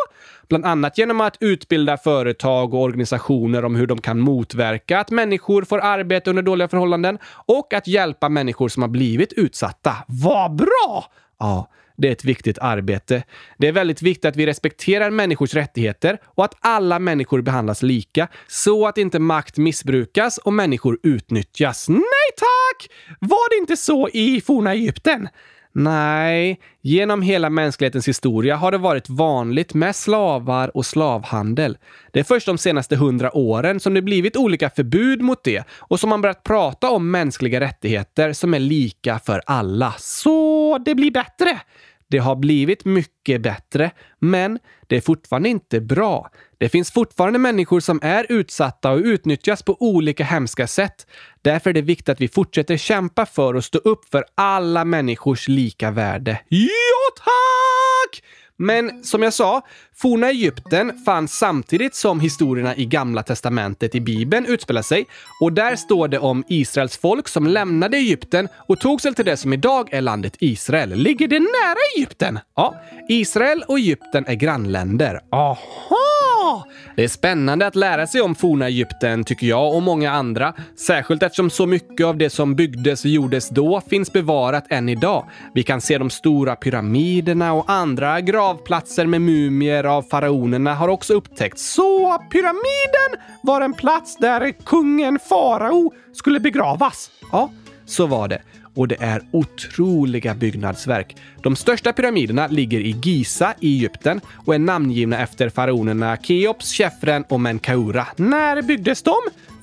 [0.49, 5.65] Bland annat genom att utbilda företag och organisationer om hur de kan motverka att människor
[5.65, 9.97] får arbete under dåliga förhållanden och att hjälpa människor som har blivit utsatta.
[10.07, 11.05] Vad bra!
[11.39, 13.23] Ja, det är ett viktigt arbete.
[13.59, 18.29] Det är väldigt viktigt att vi respekterar människors rättigheter och att alla människor behandlas lika
[18.49, 21.89] så att inte makt missbrukas och människor utnyttjas.
[21.89, 22.91] Nej tack!
[23.21, 25.29] Var det inte så i forna Egypten?
[25.75, 31.79] Nej, genom hela mänsklighetens historia har det varit vanligt med slavar och slavhandel.
[32.13, 36.01] Det är först de senaste hundra åren som det blivit olika förbud mot det och
[36.01, 39.95] som man börjat prata om mänskliga rättigheter som är lika för alla.
[39.99, 40.42] Så
[40.79, 41.61] det blir bättre!
[42.09, 46.31] Det har blivit mycket bättre, men det är fortfarande inte bra.
[46.59, 51.07] Det finns fortfarande människor som är utsatta och utnyttjas på olika hemska sätt.
[51.43, 55.49] Därför är det viktigt att vi fortsätter kämpa för och stå upp för alla människors
[55.49, 56.41] lika värde.
[56.49, 56.69] Ja,
[57.17, 58.23] tack!
[58.63, 59.63] Men som jag sa,
[59.95, 65.07] forna Egypten fanns samtidigt som historierna i Gamla testamentet i Bibeln utspelar sig
[65.41, 69.37] och där står det om Israels folk som lämnade Egypten och tog sig till det
[69.37, 70.95] som idag är landet Israel.
[70.95, 72.39] Ligger det nära Egypten?
[72.57, 72.75] Ja,
[73.09, 75.21] Israel och Egypten är grannländer.
[75.33, 76.32] Aha!
[76.43, 76.65] Ja!
[76.97, 80.55] Det är spännande att lära sig om forna Egypten, tycker jag och många andra.
[80.77, 85.25] Särskilt eftersom så mycket av det som byggdes och gjordes då finns bevarat än idag.
[85.55, 91.15] Vi kan se de stora pyramiderna och andra gravplatser med mumier av faraonerna har också
[91.15, 91.73] upptäckts.
[91.73, 97.11] Så pyramiden var en plats där kungen farao skulle begravas?
[97.33, 97.51] Ja,
[97.87, 98.43] så var det
[98.75, 101.17] och det är otroliga byggnadsverk.
[101.43, 107.25] De största pyramiderna ligger i Giza i Egypten och är namngivna efter faraonerna Keops, Chefren
[107.29, 108.07] och Menkaura.
[108.17, 109.15] När byggdes de?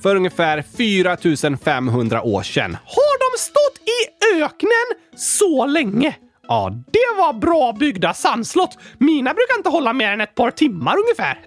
[0.02, 2.76] För ungefär 4500 år sedan.
[2.84, 6.14] Har de stått i öknen så länge?
[6.48, 8.78] Ja, det var bra byggda sandslott.
[8.98, 11.38] Mina brukar inte hålla mer än ett par timmar ungefär.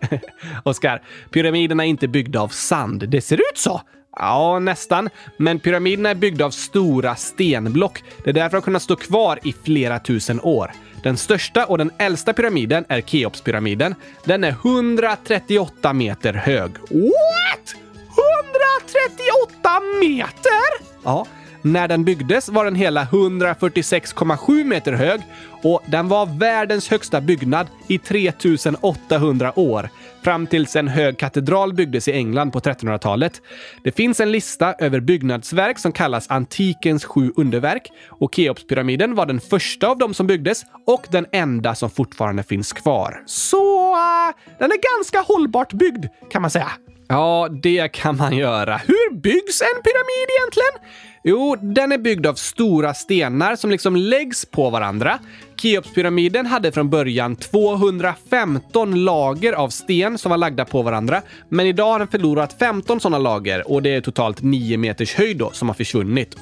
[0.64, 3.10] Oskar, pyramiderna är inte byggda av sand.
[3.10, 3.82] Det ser ut så.
[4.16, 5.10] Ja, nästan.
[5.38, 8.04] Men pyramiderna är byggda av stora stenblock.
[8.24, 10.72] Det är därför de kunnat stå kvar i flera tusen år.
[11.04, 13.96] Den största och den äldsta pyramiden är Keopspyramiden.
[14.24, 16.72] Den är 138 meter hög.
[16.80, 17.76] What?
[18.14, 20.86] 138 meter?
[21.04, 21.26] Ja.
[21.66, 25.22] När den byggdes var den hela 146,7 meter hög
[25.64, 29.90] och den var världens högsta byggnad i 3800 år
[30.24, 33.42] fram tills en hög katedral byggdes i England på 1300-talet.
[33.84, 39.40] Det finns en lista över byggnadsverk som kallas antikens sju underverk och Keopspyramiden var den
[39.40, 43.24] första av dem som byggdes och den enda som fortfarande finns kvar.
[43.26, 46.72] Så äh, den är ganska hållbart byggd kan man säga.
[47.14, 48.78] Ja, det kan man göra.
[48.78, 50.90] Hur byggs en pyramid egentligen?
[51.24, 55.20] Jo, den är byggd av stora stenar som liksom läggs på varandra.
[55.62, 61.92] Keopspyramiden hade från början 215 lager av sten som var lagda på varandra, men idag
[61.92, 65.70] har den förlorat 15 sådana lager och det är totalt 9 meters höjd då som
[65.70, 66.38] har försvunnit.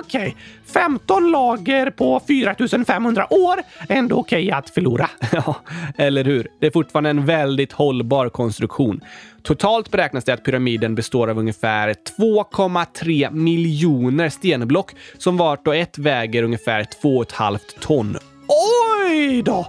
[0.00, 0.34] Okej, okay.
[0.72, 3.56] 15 lager på 4500 år.
[3.88, 5.10] Ändå okej okay att förlora.
[5.32, 5.56] ja,
[5.96, 6.48] eller hur?
[6.60, 9.00] Det är fortfarande en väldigt hållbar konstruktion.
[9.42, 15.98] Totalt beräknas det att pyramiden består av ungefär 2,3 miljoner stenblock som vart och ett
[15.98, 18.16] väger ungefär 2,5 ton.
[19.08, 19.66] Oj då!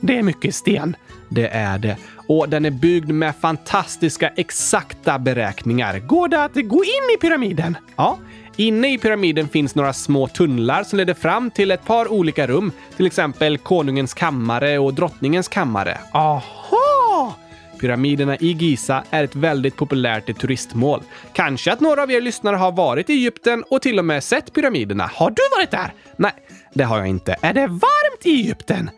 [0.00, 0.96] Det är mycket sten.
[1.28, 1.96] Det är det.
[2.28, 5.98] Och den är byggd med fantastiska exakta beräkningar.
[5.98, 7.76] Går det att gå in i pyramiden?
[7.96, 8.18] Ja.
[8.56, 12.72] Inne i pyramiden finns några små tunnlar som leder fram till ett par olika rum,
[12.96, 15.98] till exempel konungens kammare och drottningens kammare.
[16.12, 17.34] Aha!
[17.80, 21.02] Pyramiderna i Giza är ett väldigt populärt turistmål.
[21.32, 24.52] Kanske att några av er lyssnare har varit i Egypten och till och med sett
[24.52, 25.10] pyramiderna.
[25.14, 25.92] Har du varit där?
[26.16, 26.32] Nej,
[26.74, 27.36] det har jag inte.
[27.40, 28.90] Är det varmt i Egypten?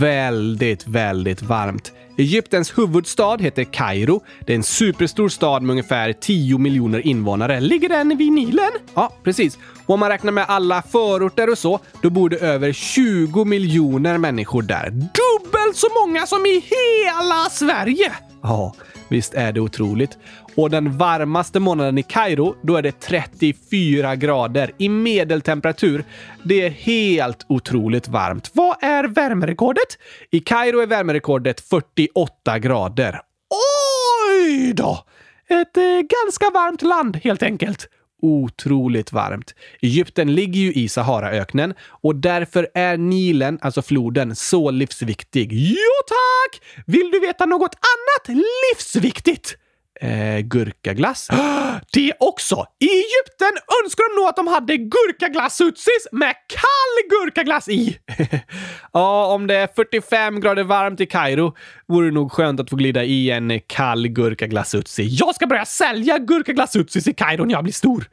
[0.00, 1.92] Väldigt, väldigt varmt.
[2.16, 4.20] Egyptens huvudstad heter Kairo.
[4.46, 7.60] Det är en superstor stad med ungefär 10 miljoner invånare.
[7.60, 8.70] Ligger den vid Nilen?
[8.94, 9.58] Ja, precis.
[9.86, 14.18] Och om man räknar med alla förorter och så, då bor det över 20 miljoner
[14.18, 14.90] människor där.
[14.90, 18.12] Dubbelt så många som i hela Sverige!
[18.42, 18.74] Ja,
[19.12, 20.18] visst är det otroligt.
[20.56, 26.04] Och den varmaste månaden i Kairo, då är det 34 grader i medeltemperatur.
[26.44, 28.50] Det är helt otroligt varmt.
[28.52, 29.98] Vad är värmerekordet?
[30.30, 33.20] I Kairo är värmerekordet 48 grader.
[34.30, 35.04] Oj då!
[35.48, 37.88] Ett eh, ganska varmt land helt enkelt
[38.22, 39.54] otroligt varmt.
[39.80, 45.52] Egypten ligger ju i Saharaöknen och därför är Nilen, alltså floden, så livsviktig.
[45.52, 46.62] Jo tack!
[46.86, 49.56] Vill du veta något annat livsviktigt?
[50.00, 51.28] Eh, gurkaglass.
[51.92, 52.66] Det också!
[52.78, 57.98] I Egypten önskar de nog att de hade gurkaglassutsis med kall gurkaglass i.
[58.92, 61.56] ja, om det är 45 grader varmt i Kairo
[61.88, 65.08] vore det nog skönt att få glida i en kall gurkaglassutsi.
[65.10, 68.04] Jag ska börja sälja gurkaglassutsis i Kairo när jag blir stor.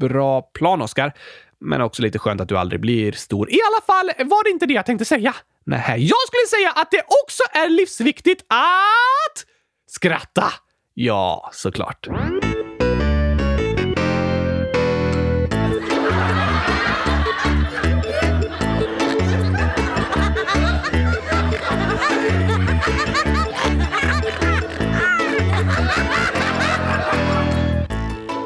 [0.00, 1.12] Bra plan, Oskar.
[1.60, 3.50] Men också lite skönt att du aldrig blir stor.
[3.50, 5.34] I alla fall var det inte det jag tänkte säga.
[5.66, 9.44] Nej, jag skulle säga att det också är livsviktigt att
[9.90, 10.52] skratta.
[10.96, 12.06] Ja, såklart.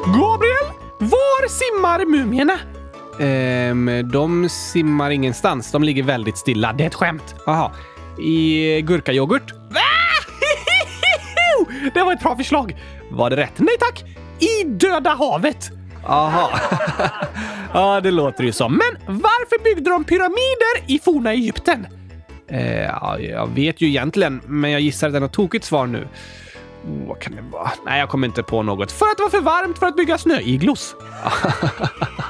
[0.05, 0.67] Gabriel,
[0.99, 2.59] var simmar mumierna?
[3.19, 5.71] Ehm, de simmar ingenstans.
[5.71, 6.73] De ligger väldigt stilla.
[6.73, 7.35] Det är ett skämt.
[7.45, 7.71] Jaha.
[8.17, 9.53] I gurkayoghurt?
[11.93, 12.75] Det var ett bra förslag!
[13.11, 13.53] Var det rätt?
[13.59, 14.03] Nej tack!
[14.39, 15.71] I Döda havet!
[16.05, 16.51] Aha.
[17.73, 18.71] ja, det låter ju som.
[18.77, 21.87] Men varför byggde de pyramider i forna Egypten?
[22.47, 25.87] Eh, ja, jag vet ju egentligen, men jag gissar att det är något tokigt svar
[25.87, 26.07] nu.
[26.87, 27.71] Oh, vad kan det vara?
[27.85, 28.91] Nej, jag kommer inte på något.
[28.91, 30.95] För att det var för varmt för att bygga snöiglos.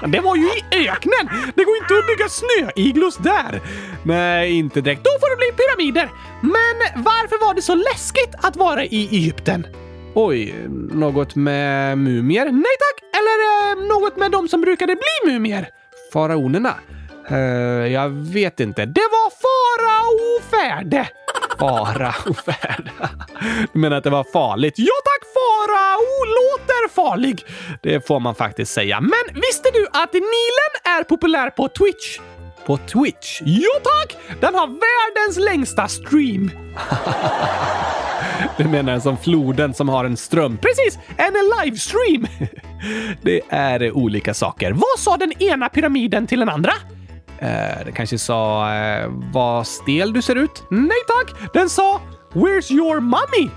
[0.07, 1.29] Det var ju i öknen!
[1.55, 3.61] Det går inte att bygga snöiglos där.
[4.03, 5.03] Nej, inte direkt.
[5.03, 6.09] Då får det bli pyramider.
[6.41, 9.67] Men varför var det så läskigt att vara i Egypten?
[10.15, 10.55] Oj,
[10.91, 12.45] något med mumier?
[12.45, 13.03] Nej tack!
[13.17, 13.37] Eller
[13.71, 15.69] eh, något med de som brukade bli mumier?
[16.13, 16.75] Faraonerna?
[17.29, 17.37] Eh,
[17.93, 18.85] jag vet inte.
[18.85, 21.09] Det var faraofärde!
[21.59, 22.91] Faraofärde.
[23.73, 24.73] Du menar att det var farligt?
[24.77, 27.45] Ja tack, farao låter farlig.
[27.81, 29.01] Det får man faktiskt säga.
[29.01, 32.19] Men visste du att Nilen är populär på Twitch?
[32.65, 33.41] På Twitch?
[33.45, 34.17] Jo tack!
[34.41, 36.51] Den har världens längsta stream.
[38.57, 40.57] Du menar som floden som har en ström?
[40.57, 40.99] Precis!
[41.17, 42.27] En livestream!
[43.21, 44.71] Det är olika saker.
[44.71, 46.71] Vad sa den ena pyramiden till den andra?
[47.39, 50.63] Eh, den kanske sa eh, “Vad stel du ser ut”?
[50.69, 51.53] Nej tack!
[51.53, 52.01] Den sa
[52.33, 53.49] “Where's your mommy?”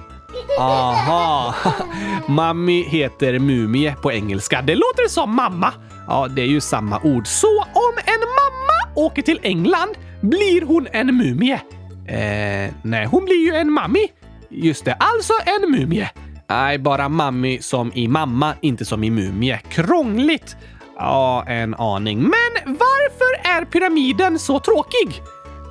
[0.58, 1.54] Aha!
[2.26, 4.62] Mummy heter mumie på engelska.
[4.62, 5.72] Det låter som mamma.
[6.08, 7.26] Ja, det är ju samma ord.
[7.26, 11.60] Så om en mamma åker till England blir hon en mumie?
[12.06, 14.08] Eh, nej, hon blir ju en mammi.
[14.50, 16.10] Just det, alltså en mumie.
[16.48, 19.58] Nej, bara mammi som i mamma, inte som i mumie.
[19.68, 20.56] Krångligt.
[20.96, 22.18] Ja, en aning.
[22.18, 25.22] Men varför är pyramiden så tråkig?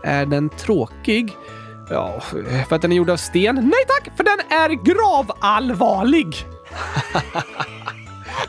[0.04, 1.32] Är den tråkig?
[1.90, 2.22] Ja,
[2.70, 3.56] för att den är gjord av sten?
[3.56, 6.36] Nej tack, för den är gravallvarlig.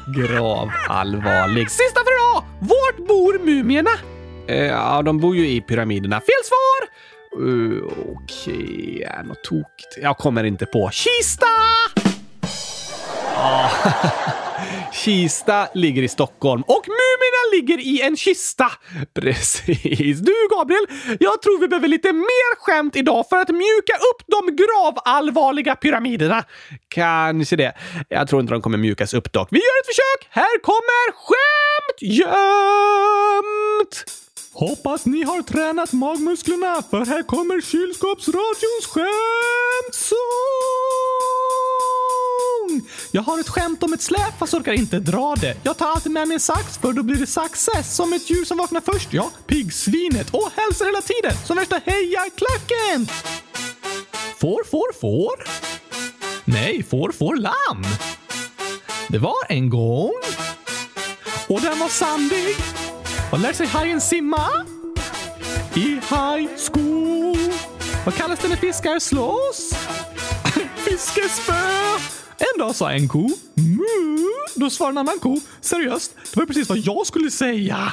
[0.17, 1.71] gravallvarlig.
[1.71, 2.45] Sista för idag!
[2.61, 3.91] Vart bor mumierna?
[4.49, 6.21] Eh, ja, de bor ju i pyramiderna.
[6.21, 6.89] Fel svar!
[7.41, 9.23] Uh, Okej, okay.
[9.25, 9.99] något tokigt.
[10.03, 10.91] Jag kommer inte på.
[10.93, 11.47] Kista!
[13.37, 13.71] Ah.
[14.93, 18.73] Kista ligger i Stockholm och Mumierna ligger i en kista.
[19.15, 20.21] Precis.
[20.21, 20.87] Du, Gabriel,
[21.21, 26.45] jag tror vi behöver lite mer skämt idag för att mjuka upp de gravallvarliga pyramiderna.
[26.89, 27.73] Kanske det.
[28.09, 29.49] Jag tror inte de kommer mjukas upp dock.
[29.51, 30.29] Vi gör ett försök.
[30.31, 34.05] Här kommer skämt gömt!
[34.55, 40.19] Hoppas ni har tränat magmusklerna för här kommer kylskåpsradions skämtsång!
[43.11, 45.57] Jag har ett skämt om ett släp fast orkar inte dra det.
[45.63, 47.97] Jag tar alltid med mig en sax för då blir det success.
[47.97, 49.31] Som ett djur som vaknar först, ja.
[49.47, 50.31] Piggsvinet.
[50.31, 51.33] Och hälsar hela tiden.
[51.47, 53.07] Som värsta hejarklacken!
[54.39, 55.45] Får, får, får?
[56.45, 57.83] Nej, får, får lamm.
[59.09, 60.13] Det var en gång.
[61.49, 62.57] Och den var sandig.
[63.33, 64.67] Och lär sig hajen simma?
[65.75, 67.53] I high school.
[68.05, 69.73] Vad kallas det när fiskar slåss?
[70.77, 71.53] Fiskespö!
[72.39, 74.29] En dag sa en ko mu.
[74.55, 76.15] Då svarade en annan ko seriöst.
[76.35, 77.93] Det var precis vad jag skulle säga.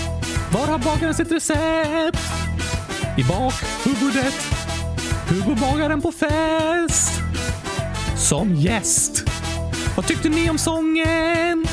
[0.53, 2.19] Var har bagaren sitt recept?
[3.17, 4.33] I bakhuvudet.
[5.29, 7.21] Hur bagaren på fest?
[8.17, 9.23] Som gäst.
[9.95, 11.65] Vad tyckte ni om sången?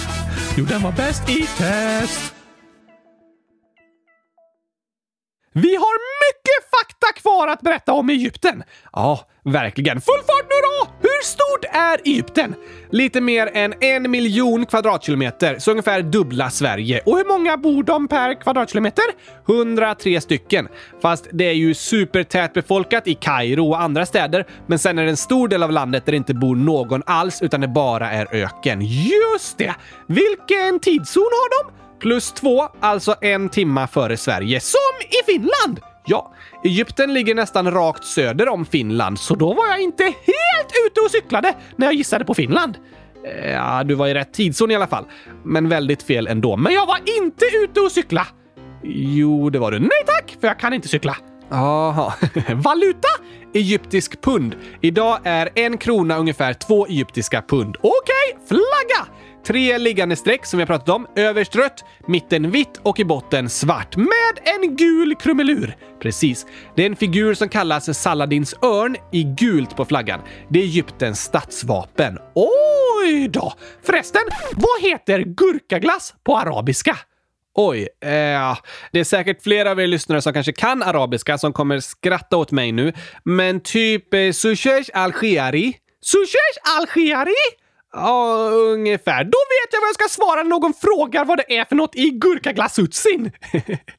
[0.56, 2.34] Jo, den var bäst i test.
[5.52, 5.98] Vi har
[6.28, 8.62] mycket fakta kvar att berätta om Egypten.
[8.92, 10.00] Ja, verkligen.
[10.00, 11.07] Full fart nu då!
[11.18, 12.54] Hur stort är Egypten?
[12.90, 17.00] Lite mer än en miljon kvadratkilometer, så ungefär dubbla Sverige.
[17.06, 19.04] Och hur många bor de per kvadratkilometer?
[19.48, 20.68] 103 stycken.
[21.02, 25.10] Fast det är ju supertät befolkat i Kairo och andra städer, men sen är det
[25.10, 28.34] en stor del av landet där det inte bor någon alls, utan det bara är
[28.34, 28.80] öken.
[28.82, 29.74] Just det!
[30.06, 31.72] Vilken tidszon har de?
[32.00, 34.60] Plus två, alltså en timma före Sverige.
[34.60, 35.80] Som i Finland!
[36.10, 36.32] Ja,
[36.64, 41.10] Egypten ligger nästan rakt söder om Finland, så då var jag inte helt ute och
[41.10, 42.78] cyklade när jag gissade på Finland.
[43.24, 45.04] Eh, ja, du var i rätt tidszon i alla fall.
[45.44, 46.56] Men väldigt fel ändå.
[46.56, 48.26] Men jag var inte ute och cykla!
[48.82, 49.78] Jo, det var du.
[49.78, 51.16] Nej tack, för jag kan inte cykla.
[51.50, 52.12] Jaha.
[52.54, 53.08] Valuta?
[53.54, 54.56] Egyptisk pund.
[54.80, 57.76] Idag är en krona ungefär två egyptiska pund.
[57.76, 57.92] Okej,
[58.34, 59.08] okay, flagga!
[59.48, 61.06] Tre liggande streck som vi har pratat om.
[61.16, 65.76] Överst rött, mitten vitt och i botten svart med en gul krumelur.
[66.02, 66.46] Precis.
[66.76, 70.20] Det är en figur som kallas Saladins örn i gult på flaggan.
[70.48, 72.18] Det är Egyptens statsvapen.
[72.34, 73.52] Oj då!
[73.82, 74.22] Förresten,
[74.52, 76.96] vad heter gurkaglass på arabiska?
[77.54, 78.56] Oj, eh,
[78.92, 82.50] det är säkert flera av er lyssnare som kanske kan arabiska som kommer skratta åt
[82.50, 82.92] mig nu.
[83.24, 85.74] Men typ eh, Sushesh al-Khiari.
[86.02, 87.67] Sushesh al-Khiari?
[87.92, 89.24] Ja, ungefär.
[89.24, 91.96] Då vet jag vad jag ska svara när någon frågar vad det är för något
[91.96, 93.32] i gurkaglassutsin.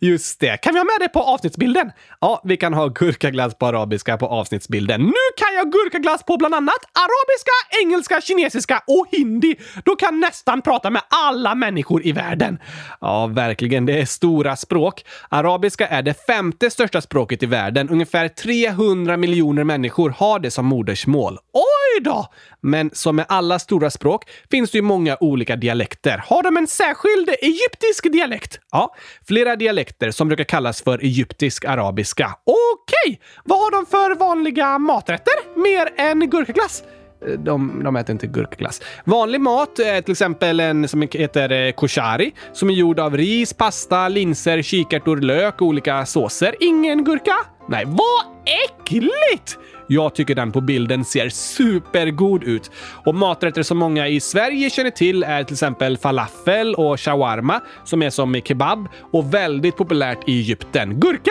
[0.00, 0.56] Just det.
[0.56, 1.92] Kan vi ha med det på avsnittsbilden?
[2.20, 5.00] Ja, vi kan ha gurkaglass på arabiska på avsnittsbilden.
[5.00, 9.56] Nu kan jag gurkaglass på bland annat arabiska, engelska, kinesiska och hindi.
[9.84, 12.58] Då kan nästan prata med alla människor i världen.
[13.00, 13.86] Ja, verkligen.
[13.86, 15.04] Det är stora språk.
[15.28, 17.88] Arabiska är det femte största språket i världen.
[17.88, 21.38] Ungefär 300 miljoner människor har det som modersmål.
[21.52, 22.26] Oj då!
[22.60, 26.24] Men som med alla stora språk finns det ju många olika dialekter.
[26.26, 28.60] Har de en särskild egyptisk dialekt?
[28.70, 28.94] Ja,
[29.42, 32.34] flera dialekter som brukar kallas för egyptisk arabiska.
[32.44, 33.20] Okej!
[33.44, 35.32] Vad har de för vanliga maträtter?
[35.62, 36.82] Mer än gurkaglass?
[37.26, 38.82] Eh, de, de äter inte gurkaglass.
[39.04, 43.52] Vanlig mat är till exempel en som heter eh, koshari som är gjord av ris,
[43.52, 46.54] pasta, linser, kikärtor, lök och olika såser.
[46.60, 47.34] Ingen gurka?
[47.68, 48.24] Nej, vad
[48.64, 49.58] äckligt!
[49.86, 52.70] Jag tycker den på bilden ser supergod ut.
[53.04, 58.02] Och maträtter som många i Sverige känner till är till exempel falafel och shawarma som
[58.02, 61.00] är som kebab och väldigt populärt i Egypten.
[61.00, 61.30] Gurka?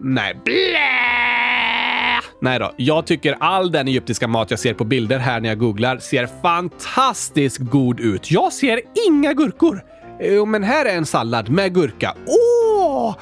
[0.00, 1.10] Nej, blä!
[2.42, 5.58] Nej då, jag tycker all den egyptiska mat jag ser på bilder här när jag
[5.58, 8.30] googlar ser fantastiskt god ut.
[8.30, 9.82] Jag ser inga gurkor.
[10.20, 12.14] Jo, men här är en sallad med gurka.
[12.26, 13.16] Åh!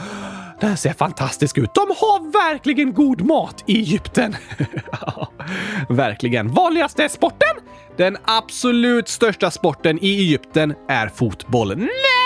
[0.61, 1.75] Den ser fantastisk ut.
[1.75, 4.37] De har verkligen god mat i Egypten.
[5.89, 6.49] verkligen.
[6.49, 7.57] Vanligaste sporten?
[7.97, 11.77] Den absolut största sporten i Egypten är fotboll.
[11.77, 12.18] Nej!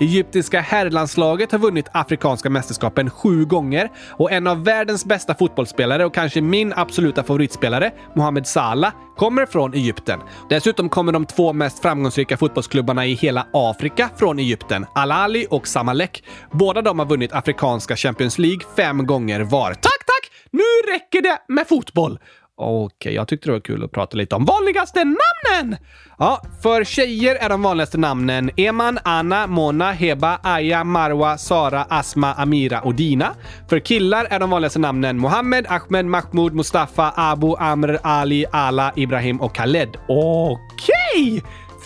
[0.00, 6.14] Egyptiska herrlandslaget har vunnit Afrikanska mästerskapen sju gånger och en av världens bästa fotbollsspelare och
[6.14, 10.20] kanske min absoluta favoritspelare, Mohamed Salah, kommer från Egypten.
[10.48, 16.24] Dessutom kommer de två mest framgångsrika fotbollsklubbarna i hela Afrika från Egypten, Al-Ali och Samalek.
[16.52, 19.68] Båda de har vunnit Afrikanska Champions League fem gånger var.
[19.68, 20.30] Tack, tack!
[20.50, 22.18] Nu räcker det med fotboll!
[22.56, 25.76] Okej, okay, jag tyckte det var kul att prata lite om vanligaste namnen!
[26.18, 32.34] Ja, för tjejer är de vanligaste namnen Eman, Anna, Mona, Heba, Aya, Marwa, Sara, Asma,
[32.34, 33.34] Amira och Dina.
[33.68, 39.40] För killar är de vanligaste namnen Mohammed, Ahmed, Mahmoud, Mustafa, Abu, Amr, Ali, Ala, Ibrahim
[39.40, 39.96] och Khaled.
[40.08, 41.38] Okej!
[41.38, 41.40] Okay.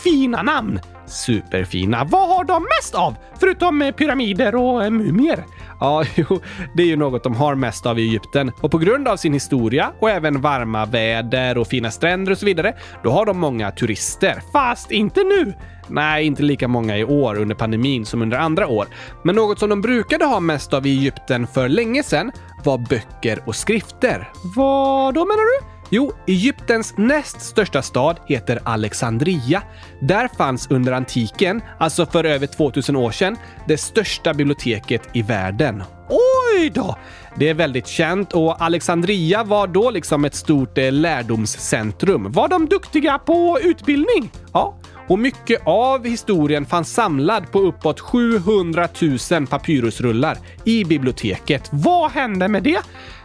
[0.05, 0.81] Fina namn!
[1.07, 2.05] Superfina.
[2.05, 3.15] Vad har de mest av?
[3.41, 5.45] Förutom eh, pyramider och eh, mumier.
[5.81, 6.41] Ja, jo,
[6.75, 8.53] det är ju något de har mest av i Egypten.
[8.61, 12.47] Och på grund av sin historia och även varma väder och fina stränder och så
[12.47, 14.43] vidare, då har de många turister.
[14.53, 15.55] Fast inte nu!
[15.89, 18.87] Nej, inte lika många i år under pandemin som under andra år.
[19.23, 22.33] Men något som de brukade ha mest av i Egypten för länge sedan
[22.65, 24.29] var böcker och skrifter.
[24.57, 25.76] Vad då menar du?
[25.91, 29.63] Jo, Egyptens näst största stad heter Alexandria.
[30.01, 33.37] Där fanns under antiken, alltså för över 2000 år sedan,
[33.69, 35.83] det största biblioteket i världen.
[36.09, 36.97] Oj då!
[37.37, 42.33] Det är väldigt känt och Alexandria var då liksom ett stort eh, lärdomscentrum.
[42.33, 44.31] Var de duktiga på utbildning?
[44.53, 44.79] Ja.
[45.09, 48.89] Och mycket av historien fanns samlad på uppåt 700
[49.31, 51.69] 000 papyrusrullar i biblioteket.
[51.73, 52.81] Vad hände med det?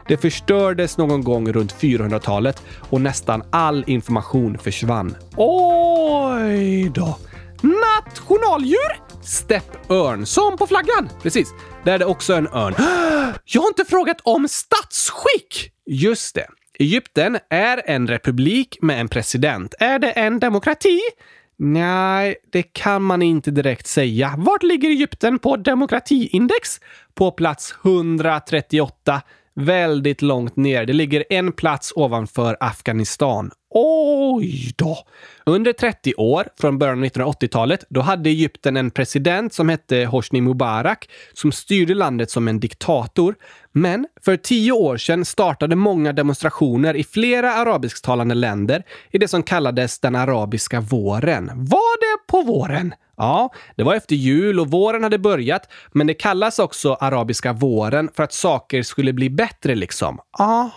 [0.08, 5.16] Det förstördes någon gång runt 400-talet och nästan all information försvann.
[5.38, 7.18] Oj då!
[7.62, 9.02] Nationaldjur?
[9.22, 11.10] Steppörn, som på flaggan.
[11.22, 11.54] Precis,
[11.86, 12.76] där är det också en örn.
[13.46, 15.72] Jag har inte frågat om statsskick!
[15.86, 16.48] Just det.
[16.80, 19.74] Egypten är en republik med en president.
[19.80, 21.00] Är det en demokrati?
[21.58, 24.34] Nej, det kan man inte direkt säga.
[24.38, 26.80] Vart ligger Egypten på demokratiindex?
[27.14, 29.22] På plats 138
[29.56, 30.86] Väldigt långt ner.
[30.86, 33.52] Det ligger en plats ovanför Afghanistan.
[33.74, 34.98] Oj då!
[35.46, 40.42] Under 30 år, från början av 1980-talet, då hade Egypten en president som hette Hosni
[40.42, 43.36] Mubarak som styrde landet som en diktator.
[43.72, 49.44] Men för tio år sedan startade många demonstrationer i flera arabisktalande länder i det som
[49.44, 51.52] kallades den arabiska våren.
[51.54, 52.94] Var det på våren?
[53.18, 58.10] Ja, det var efter jul och våren hade börjat, men det kallas också arabiska våren
[58.16, 60.20] för att saker skulle bli bättre liksom.
[60.40, 60.72] Aha,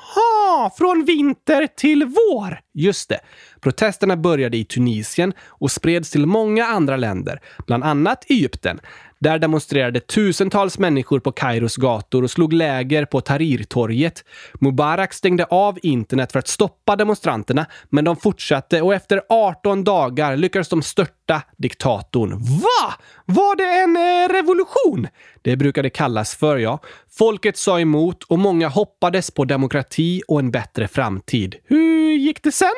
[0.78, 2.60] från vinter till vår!
[2.74, 3.20] Just det.
[3.60, 8.80] Protesterna började i Tunisien och spreds till många andra länder, bland annat Egypten.
[9.24, 14.24] Där demonstrerade tusentals människor på Kairos gator och slog läger på Tahrirtorget.
[14.60, 20.36] Mubarak stängde av internet för att stoppa demonstranterna, men de fortsatte och efter 18 dagar
[20.36, 22.30] lyckades de störta diktatorn.
[22.38, 22.94] Va?
[23.24, 25.08] Var det en eh, revolution?
[25.42, 26.78] Det brukade kallas för, ja.
[27.18, 31.54] Folket sa emot och många hoppades på demokrati och en bättre framtid.
[31.64, 32.68] Hur gick det sen?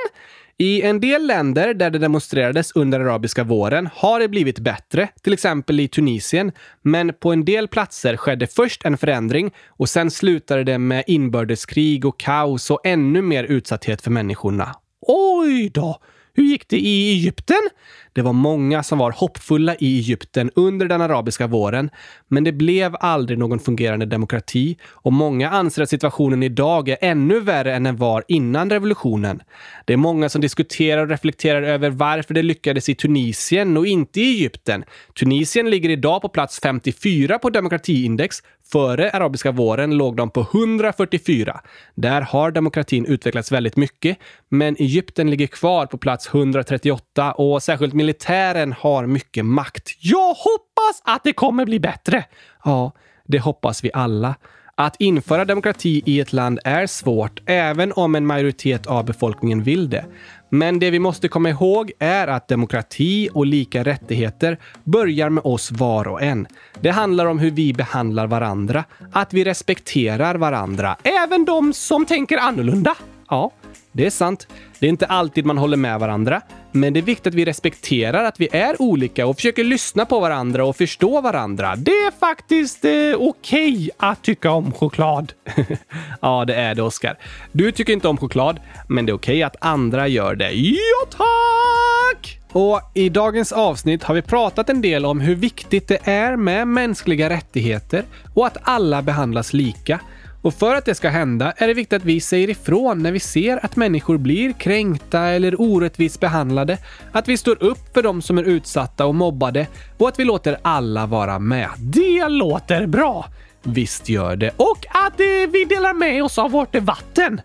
[0.59, 5.33] I en del länder där det demonstrerades under arabiska våren har det blivit bättre, till
[5.33, 6.53] exempel i Tunisien.
[6.83, 12.05] Men på en del platser skedde först en förändring och sen slutade det med inbördeskrig
[12.05, 14.75] och kaos och ännu mer utsatthet för människorna.
[15.07, 16.01] Oj då!
[16.37, 17.68] Hur gick det i Egypten?
[18.12, 21.91] Det var många som var hoppfulla i Egypten under den arabiska våren,
[22.28, 27.41] men det blev aldrig någon fungerande demokrati och många anser att situationen idag är ännu
[27.41, 29.43] värre än den var innan revolutionen.
[29.84, 34.20] Det är många som diskuterar och reflekterar över varför det lyckades i Tunisien och inte
[34.20, 34.84] i Egypten.
[35.18, 38.43] Tunisien ligger idag på plats 54 på demokratiindex.
[38.73, 41.61] Före arabiska våren låg de på 144.
[41.95, 47.95] Där har demokratin utvecklats väldigt mycket, men Egypten ligger kvar på plats 138 och särskilt
[47.95, 49.91] militären har mycket makt.
[50.01, 52.25] Jag hoppas att det kommer bli bättre!
[52.64, 52.93] Ja,
[53.27, 54.35] det hoppas vi alla.
[54.79, 59.91] Att införa demokrati i ett land är svårt, även om en majoritet av befolkningen vill
[59.91, 60.05] det.
[60.49, 65.70] Men det vi måste komma ihåg är att demokrati och lika rättigheter börjar med oss
[65.70, 66.47] var och en.
[66.81, 72.39] Det handlar om hur vi behandlar varandra, att vi respekterar varandra, även de som tänker
[72.39, 72.95] annorlunda.
[73.29, 73.53] Ja,
[73.93, 74.49] det är sant.
[74.79, 76.41] Det är inte alltid man håller med varandra,
[76.81, 80.20] men det är viktigt att vi respekterar att vi är olika och försöker lyssna på
[80.20, 81.77] varandra och förstå varandra.
[81.77, 85.33] Det är faktiskt eh, okej okay att tycka om choklad.
[86.20, 87.18] ja, det är det, Oskar.
[87.53, 90.53] Du tycker inte om choklad, men det är okej okay att andra gör det.
[90.53, 92.41] Ja, tack!
[92.53, 96.68] Och i dagens avsnitt har vi pratat en del om hur viktigt det är med
[96.68, 98.05] mänskliga rättigheter
[98.35, 100.01] och att alla behandlas lika.
[100.47, 103.20] Och för att det ska hända är det viktigt att vi säger ifrån när vi
[103.20, 106.78] ser att människor blir kränkta eller orättvist behandlade,
[107.12, 109.66] att vi står upp för de som är utsatta och mobbade
[109.99, 111.68] och att vi låter alla vara med.
[111.78, 113.26] Det låter bra!
[113.62, 114.51] Visst gör det.
[114.57, 117.40] Och att eh, vi delar med oss av vårt vatten.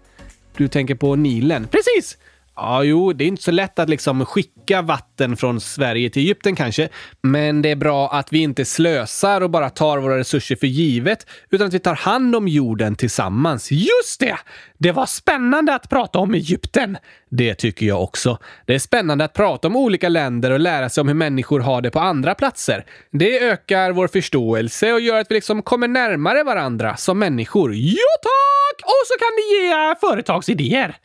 [0.57, 1.67] Du tänker på Nilen?
[1.67, 2.17] Precis!
[2.55, 6.55] Ja, jo, det är inte så lätt att liksom skicka vatten från Sverige till Egypten
[6.55, 6.89] kanske.
[7.21, 11.27] Men det är bra att vi inte slösar och bara tar våra resurser för givet,
[11.49, 13.71] utan att vi tar hand om jorden tillsammans.
[13.71, 14.37] Just det!
[14.77, 16.97] Det var spännande att prata om Egypten.
[17.29, 18.37] Det tycker jag också.
[18.65, 21.81] Det är spännande att prata om olika länder och lära sig om hur människor har
[21.81, 22.85] det på andra platser.
[23.11, 27.73] Det ökar vår förståelse och gör att vi liksom kommer närmare varandra som människor.
[27.75, 28.83] Ja, tack!
[28.83, 30.97] Och så kan det ge företagsidéer.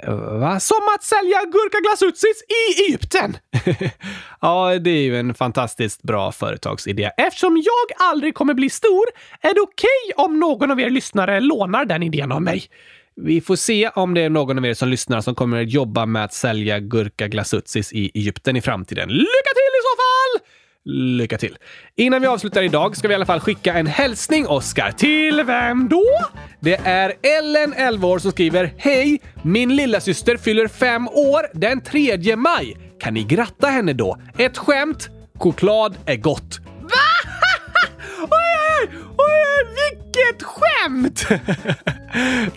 [0.00, 0.60] Eh, va?
[0.60, 3.36] Som att sälja gurkaglassutsis i Egypten!
[4.40, 7.10] ja, det är ju en fantastiskt bra företagsidé.
[7.16, 9.04] Eftersom jag aldrig kommer bli stor
[9.40, 12.64] är det okej okay om någon av er lyssnare lånar den idén av mig.
[13.16, 16.06] Vi får se om det är någon av er som lyssnar som kommer att jobba
[16.06, 19.08] med att sälja gurkaglassutsis i Egypten i framtiden.
[19.08, 20.61] Lycka till i så fall!
[20.84, 21.56] Lycka till!
[21.96, 24.90] Innan vi avslutar idag ska vi i alla fall skicka en hälsning, Oskar.
[24.90, 26.04] Till vem då?
[26.60, 29.20] Det är Ellen, 11 år, som skriver Hej!
[29.42, 32.76] Min lilla syster fyller fem år den 3 maj.
[33.00, 34.18] Kan ni gratta henne då?
[34.38, 35.08] Ett skämt.
[35.38, 36.60] Choklad är gott.
[36.80, 36.88] Va?
[38.20, 38.28] oj,
[38.80, 41.26] oj, oj, vilket skämt!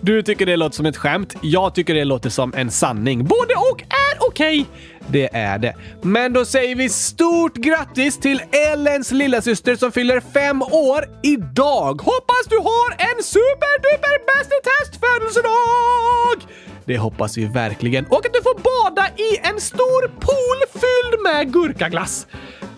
[0.00, 1.36] du tycker det låter som ett skämt.
[1.42, 3.24] Jag tycker det låter som en sanning.
[3.24, 4.05] Både och är
[4.36, 4.60] okej.
[4.60, 4.66] Okay.
[5.08, 5.74] Det är det.
[6.02, 12.00] Men då säger vi stort grattis till Ellens lillasyster som fyller fem år idag!
[12.02, 16.52] Hoppas du har en superduper bäst i test födelsedag!
[16.84, 18.06] Det hoppas vi verkligen.
[18.06, 22.26] Och att du får bada i en stor pool fylld med gurkaglass.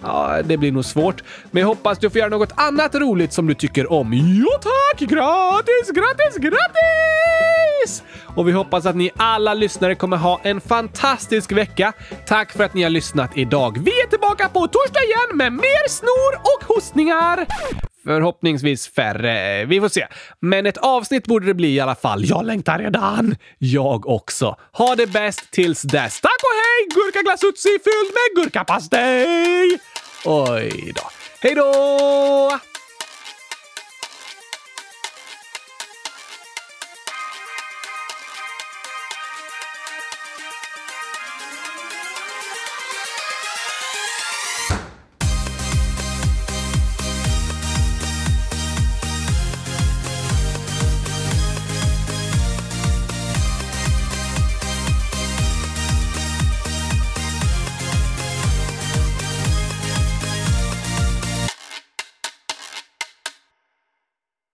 [0.03, 1.23] Ja, det blir nog svårt.
[1.51, 4.13] Men jag hoppas du får göra något annat roligt som du tycker om.
[4.13, 5.09] Jo tack!
[5.09, 7.68] grattis, grattis, grattis!
[7.79, 8.03] Gratis!
[8.37, 11.93] Och vi hoppas att ni alla lyssnare kommer ha en fantastisk vecka.
[12.27, 13.79] Tack för att ni har lyssnat idag.
[13.85, 17.47] Vi är tillbaka på torsdag igen med mer snor och hostningar.
[18.05, 19.65] Förhoppningsvis färre.
[19.65, 20.07] Vi får se.
[20.41, 22.25] Men ett avsnitt borde det bli i alla fall.
[22.25, 23.37] Jag längtar redan.
[23.59, 24.57] Jag också.
[24.73, 26.21] Ha det bäst tills dess.
[26.21, 26.89] Tack och hej!
[26.95, 29.79] Gurkaglassutsi fylld med gurkapastej!
[30.25, 31.03] Oj då.
[31.41, 32.78] Hej då!